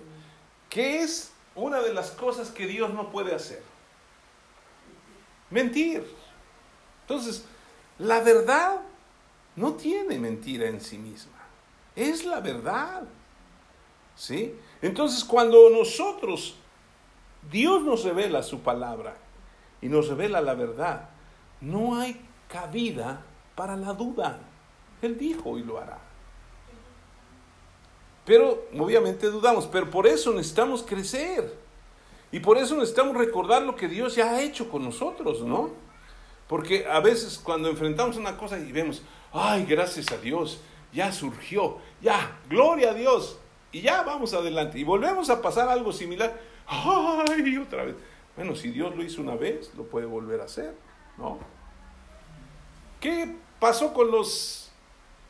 [0.69, 3.63] ¿Qué es una de las cosas que Dios no puede hacer?
[5.51, 6.05] Mentir.
[7.03, 7.45] Entonces,
[7.99, 8.81] la verdad
[9.57, 11.39] no tiene mentira en sí misma.
[11.97, 13.03] Es la verdad.
[14.17, 14.55] ¿Sí?
[14.83, 16.57] Entonces, cuando nosotros,
[17.51, 19.17] Dios nos revela su palabra
[19.81, 21.11] y nos revela la verdad,
[21.61, 23.23] no hay cabida
[23.55, 24.41] para la duda.
[25.03, 25.99] Él dijo y lo hará.
[28.25, 31.59] Pero obviamente dudamos, pero por eso necesitamos crecer.
[32.33, 35.71] Y por eso necesitamos recordar lo que Dios ya ha hecho con nosotros, ¿no?
[36.51, 40.61] Porque a veces cuando enfrentamos una cosa y vemos, ay, gracias a Dios,
[40.93, 43.39] ya surgió, ya, gloria a Dios.
[43.71, 44.77] y ya vamos adelante.
[44.77, 46.37] Y volvemos a pasar algo similar.
[46.67, 47.57] ¡Ay!
[47.57, 47.95] Otra vez.
[48.35, 50.75] Bueno, si Dios lo hizo una vez, lo puede volver a hacer,
[51.17, 51.39] ¿no?
[52.99, 54.73] ¿Qué pasó con los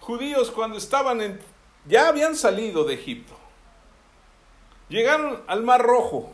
[0.01, 1.39] judíos cuando estaban en...
[1.87, 3.35] ya habían salido de Egipto?
[4.89, 6.33] Llegaron al Mar Rojo.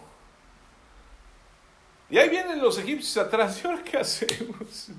[2.09, 3.61] Y ahí vienen los egipcios atrás.
[3.63, 4.91] ¿Y ahora qué hacemos?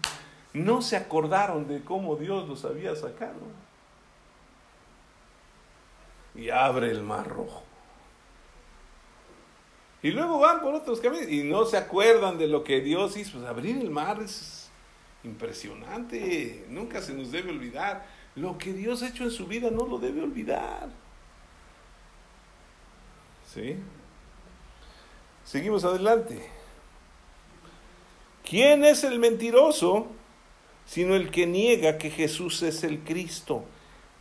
[0.54, 3.40] No se acordaron de cómo Dios los había sacado.
[6.36, 7.64] Y abre el Mar Rojo.
[10.04, 13.40] Y luego van por otros caminos y no se acuerdan de lo que Dios hizo.
[13.40, 14.70] Pues abrir el mar es
[15.24, 16.66] impresionante.
[16.70, 18.06] Nunca se nos debe olvidar.
[18.36, 20.90] Lo que Dios ha hecho en su vida no lo debe olvidar.
[23.52, 23.78] ¿Sí?
[25.44, 26.57] Seguimos adelante.
[28.48, 30.08] ¿Quién es el mentiroso?
[30.86, 33.66] Sino el que niega que Jesús es el Cristo.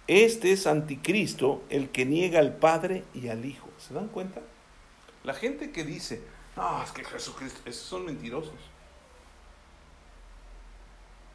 [0.08, 3.68] Este es anticristo, el que niega al Padre y al Hijo.
[3.78, 4.40] ¿Se dan cuenta?
[5.22, 6.22] La gente que dice,
[6.56, 8.54] no, es que Jesucristo, esos son mentirosos.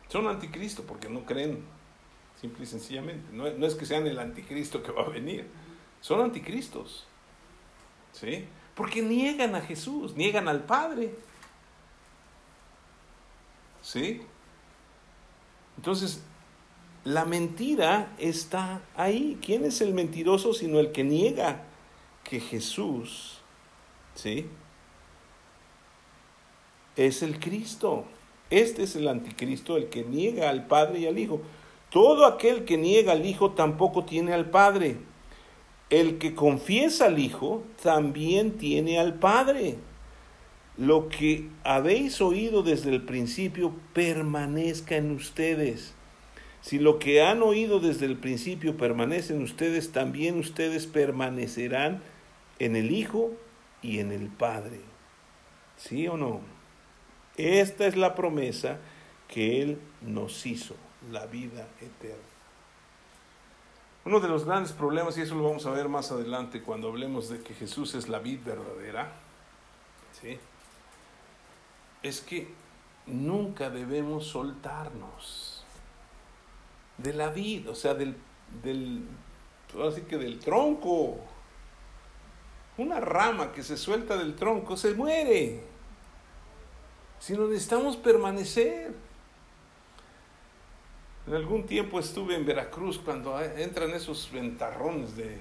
[0.09, 1.63] Son anticristo porque no creen,
[2.41, 3.31] simple y sencillamente.
[3.31, 5.47] No, no es que sean el anticristo que va a venir,
[6.01, 7.07] son anticristos.
[8.11, 8.45] ¿Sí?
[8.75, 11.13] Porque niegan a Jesús, niegan al Padre.
[13.91, 14.21] ¿Sí?
[15.75, 16.21] Entonces,
[17.03, 19.37] la mentira está ahí.
[19.45, 21.63] ¿Quién es el mentiroso sino el que niega
[22.23, 23.39] que Jesús,
[24.15, 24.45] ¿sí?
[26.95, 28.05] Es el Cristo.
[28.49, 31.41] Este es el anticristo, el que niega al Padre y al Hijo.
[31.89, 34.99] Todo aquel que niega al Hijo tampoco tiene al Padre.
[35.89, 39.79] El que confiesa al Hijo también tiene al Padre.
[40.81, 45.93] Lo que habéis oído desde el principio permanezca en ustedes.
[46.61, 52.01] Si lo que han oído desde el principio permanece en ustedes, también ustedes permanecerán
[52.57, 53.29] en el Hijo
[53.83, 54.81] y en el Padre.
[55.77, 56.41] ¿Sí o no?
[57.37, 58.79] Esta es la promesa
[59.27, 60.75] que Él nos hizo,
[61.11, 62.17] la vida eterna.
[64.03, 67.29] Uno de los grandes problemas, y eso lo vamos a ver más adelante cuando hablemos
[67.29, 69.13] de que Jesús es la vida verdadera,
[70.19, 70.39] ¿sí?
[72.03, 72.47] Es que
[73.05, 75.63] nunca debemos soltarnos
[76.97, 78.15] de la vida, o sea, del,
[78.63, 79.03] del,
[79.87, 81.17] así que del tronco.
[82.77, 85.63] Una rama que se suelta del tronco se muere.
[87.19, 88.93] Si no necesitamos permanecer.
[91.27, 95.39] En algún tiempo estuve en Veracruz cuando entran esos ventarrones de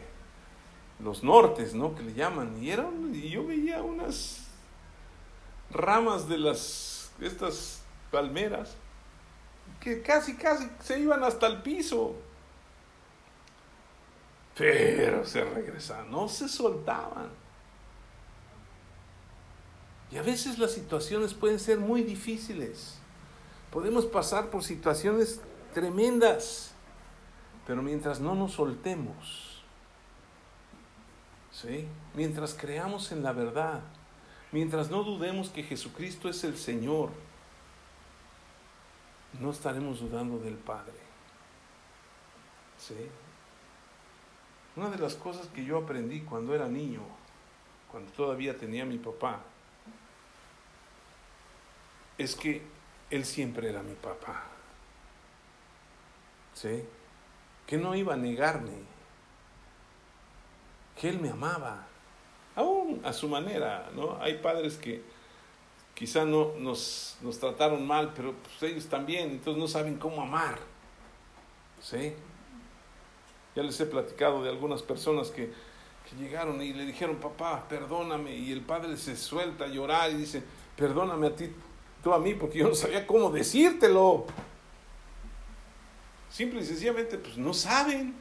[0.99, 1.95] los nortes, ¿no?
[1.95, 2.63] Que le llaman.
[2.63, 4.50] Y, eran, y yo veía unas
[5.73, 8.75] ramas de las estas palmeras
[9.81, 12.15] que casi casi se iban hasta el piso.
[14.57, 17.31] Pero se regresaban, no se soltaban.
[20.11, 22.99] Y a veces las situaciones pueden ser muy difíciles.
[23.71, 25.41] Podemos pasar por situaciones
[25.73, 26.73] tremendas,
[27.67, 29.63] pero mientras no nos soltemos,
[31.53, 31.87] ¿sí?
[32.15, 33.81] mientras creamos en la verdad,
[34.53, 37.11] mientras no dudemos que Jesucristo es el Señor,
[39.39, 40.99] no estaremos dudando del Padre.
[42.79, 42.97] ¿Sí?
[44.77, 47.03] Una de las cosas que yo aprendí cuando era niño,
[47.91, 49.41] cuando todavía tenía mi papá,
[52.19, 52.63] es que
[53.11, 54.45] Él siempre era mi papá.
[56.55, 56.85] ¿Sí?
[57.67, 58.83] Que no iba a negarme,
[61.01, 61.87] que Él me amaba,
[62.57, 64.19] aún a su manera, ¿no?
[64.21, 65.03] Hay padres que
[65.95, 70.59] quizá no nos, nos trataron mal, pero pues ellos también, entonces no saben cómo amar,
[71.81, 72.15] ¿sí?
[73.55, 75.53] Ya les he platicado de algunas personas que,
[76.09, 80.15] que llegaron y le dijeron, papá, perdóname, y el padre se suelta a llorar y
[80.15, 80.43] dice,
[80.77, 81.53] perdóname a ti,
[82.03, 84.27] tú a mí, porque yo no sabía cómo decírtelo.
[86.31, 88.15] Simple y sencillamente, pues no saben.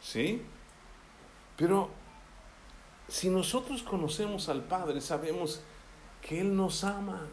[0.00, 0.42] ¿Sí?
[1.56, 1.90] Pero
[3.12, 5.60] si nosotros conocemos al Padre, sabemos
[6.22, 7.26] que Él nos ama.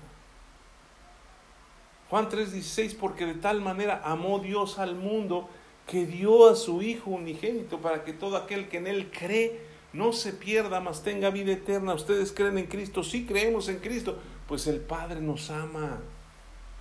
[2.09, 5.49] Juan 3:16, porque de tal manera amó Dios al mundo
[5.87, 9.61] que dio a su Hijo unigénito para que todo aquel que en Él cree
[9.93, 11.93] no se pierda, mas tenga vida eterna.
[11.93, 14.19] Ustedes creen en Cristo, sí creemos en Cristo,
[14.49, 16.01] pues el Padre nos ama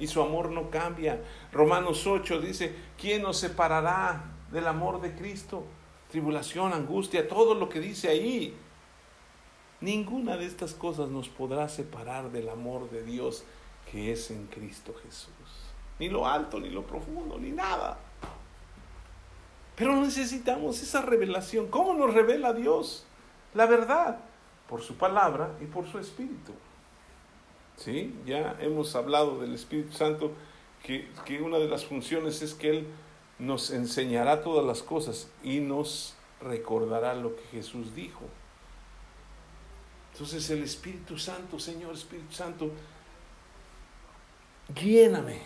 [0.00, 1.22] y su amor no cambia.
[1.52, 5.64] Romanos 8 dice, ¿quién nos separará del amor de Cristo?
[6.10, 8.56] Tribulación, angustia, todo lo que dice ahí.
[9.80, 13.44] Ninguna de estas cosas nos podrá separar del amor de Dios
[13.90, 15.30] que es en Cristo Jesús.
[15.98, 17.98] Ni lo alto, ni lo profundo, ni nada.
[19.76, 21.68] Pero necesitamos esa revelación.
[21.68, 23.06] ¿Cómo nos revela Dios?
[23.54, 24.18] La verdad,
[24.68, 26.52] por su palabra y por su Espíritu.
[27.76, 28.14] ¿Sí?
[28.26, 30.32] Ya hemos hablado del Espíritu Santo,
[30.82, 32.86] que, que una de las funciones es que Él
[33.38, 38.24] nos enseñará todas las cosas y nos recordará lo que Jesús dijo.
[40.18, 42.72] Entonces el Espíritu Santo, Señor Espíritu Santo,
[44.74, 45.38] lléname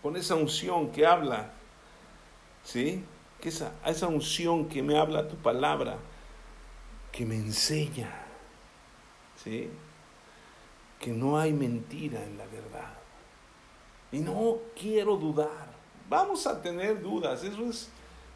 [0.00, 1.50] con esa unción que habla,
[2.62, 3.04] ¿sí?
[3.40, 5.98] Que esa, esa unción que me habla tu palabra,
[7.10, 8.08] que me enseña,
[9.42, 9.68] ¿sí?
[11.00, 12.94] Que no hay mentira en la verdad.
[14.12, 15.74] Y no quiero dudar.
[16.08, 17.88] Vamos a tener dudas, eso es,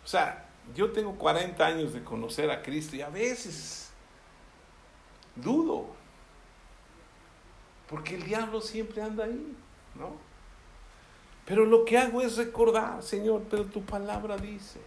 [0.05, 3.89] o sea, yo tengo 40 años de conocer a Cristo y a veces
[5.37, 5.87] dudo.
[7.89, 9.57] Porque el diablo siempre anda ahí,
[9.97, 10.12] ¿no?
[11.45, 14.81] Pero lo que hago es recordar, Señor, pero tu palabra dice.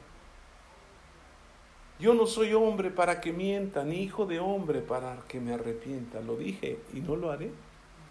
[1.99, 6.21] Yo no soy hombre para que mienta, ni hijo de hombre para que me arrepienta.
[6.21, 7.51] Lo dije y no lo haré.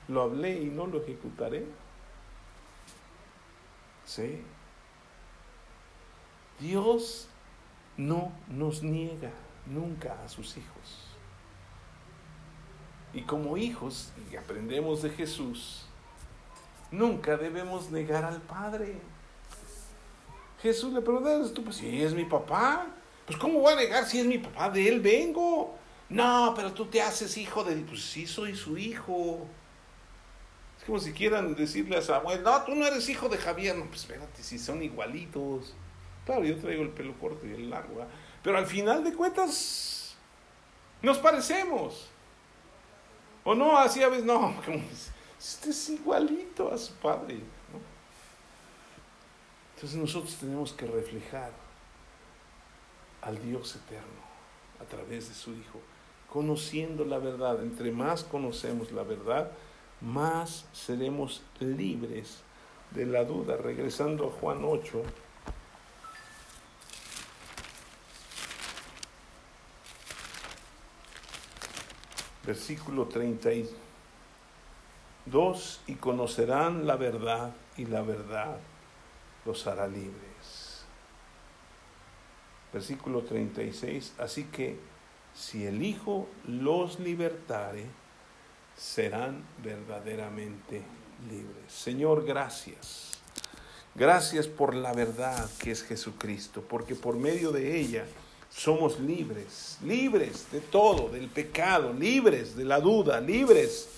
[0.08, 1.64] Lo hablé y no lo ejecutaré.
[4.04, 4.42] Sí.
[6.60, 7.28] Dios
[7.96, 9.30] no nos niega
[9.66, 11.01] nunca a sus hijos.
[13.14, 15.84] Y como hijos, y aprendemos de Jesús,
[16.90, 18.96] nunca debemos negar al Padre.
[20.62, 22.86] Jesús le preguntó, tú, pues si es mi papá,
[23.26, 24.70] pues ¿cómo voy a negar si es mi papá?
[24.70, 25.76] De él vengo.
[26.08, 27.76] No, pero tú te haces hijo de...
[27.76, 29.46] Pues sí, soy su hijo.
[30.78, 33.76] Es como si quieran decirle a Samuel, no, tú no eres hijo de Javier.
[33.76, 35.74] No, pues espérate, si son igualitos.
[36.24, 38.06] Claro, yo traigo el pelo corto y el largo.
[38.42, 40.14] Pero al final de cuentas,
[41.00, 42.11] nos parecemos.
[43.44, 44.54] O no, así a veces, no,
[45.38, 47.40] este es igualito a su padre.
[49.74, 51.50] Entonces nosotros tenemos que reflejar
[53.20, 54.22] al Dios eterno
[54.80, 55.80] a través de su Hijo,
[56.30, 57.60] conociendo la verdad.
[57.62, 59.50] Entre más conocemos la verdad,
[60.00, 62.42] más seremos libres
[62.92, 63.56] de la duda.
[63.56, 65.02] Regresando a Juan 8.
[72.46, 73.70] Versículo 32,
[75.86, 78.58] y conocerán la verdad y la verdad
[79.44, 80.84] los hará libres.
[82.72, 84.78] Versículo 36, así que
[85.34, 87.86] si el Hijo los libertare,
[88.76, 90.82] serán verdaderamente
[91.28, 91.72] libres.
[91.72, 93.12] Señor, gracias.
[93.94, 98.06] Gracias por la verdad que es Jesucristo, porque por medio de ella
[98.54, 103.88] somos libres, libres de todo, del pecado, libres de la duda, libres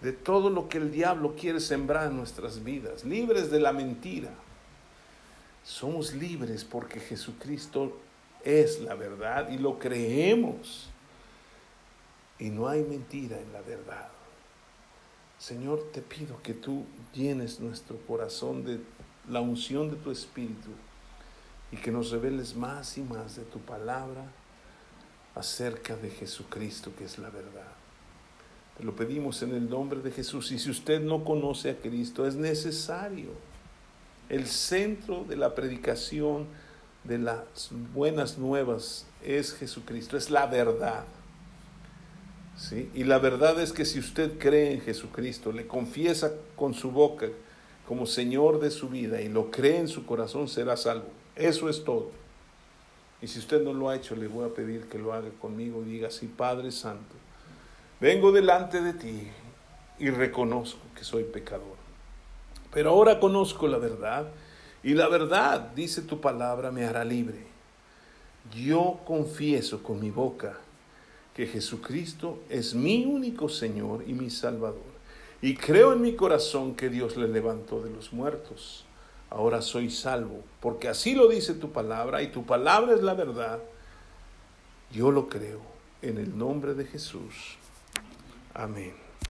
[0.00, 4.30] de todo lo que el diablo quiere sembrar en nuestras vidas, libres de la mentira.
[5.64, 7.96] Somos libres porque Jesucristo
[8.44, 10.88] es la verdad y lo creemos.
[12.38, 14.08] Y no hay mentira en la verdad.
[15.38, 18.80] Señor, te pido que tú llenes nuestro corazón de
[19.28, 20.70] la unción de tu Espíritu
[21.74, 24.30] y que nos reveles más y más de tu palabra
[25.34, 27.72] acerca de Jesucristo, que es la verdad.
[28.78, 30.52] Te lo pedimos en el nombre de Jesús.
[30.52, 33.30] Y si usted no conoce a Cristo, es necesario.
[34.28, 36.46] El centro de la predicación
[37.02, 41.04] de las buenas nuevas es Jesucristo, es la verdad.
[42.56, 42.88] ¿Sí?
[42.94, 47.26] Y la verdad es que si usted cree en Jesucristo, le confiesa con su boca
[47.88, 51.23] como Señor de su vida y lo cree en su corazón, será salvo.
[51.36, 52.10] Eso es todo.
[53.20, 55.82] Y si usted no lo ha hecho, le voy a pedir que lo haga conmigo
[55.82, 57.14] y diga así, Padre Santo,
[58.00, 59.28] vengo delante de ti
[59.98, 61.76] y reconozco que soy pecador.
[62.72, 64.28] Pero ahora conozco la verdad
[64.82, 67.46] y la verdad, dice tu palabra, me hará libre.
[68.54, 70.58] Yo confieso con mi boca
[71.34, 74.94] que Jesucristo es mi único Señor y mi Salvador.
[75.40, 78.84] Y creo en mi corazón que Dios le levantó de los muertos
[79.30, 83.60] ahora soy salvo, porque así lo dice tu palabra y tu palabra es la verdad.
[84.90, 85.60] Yo lo creo
[86.02, 87.56] en el nombre de Jesús.
[88.54, 89.03] Amén.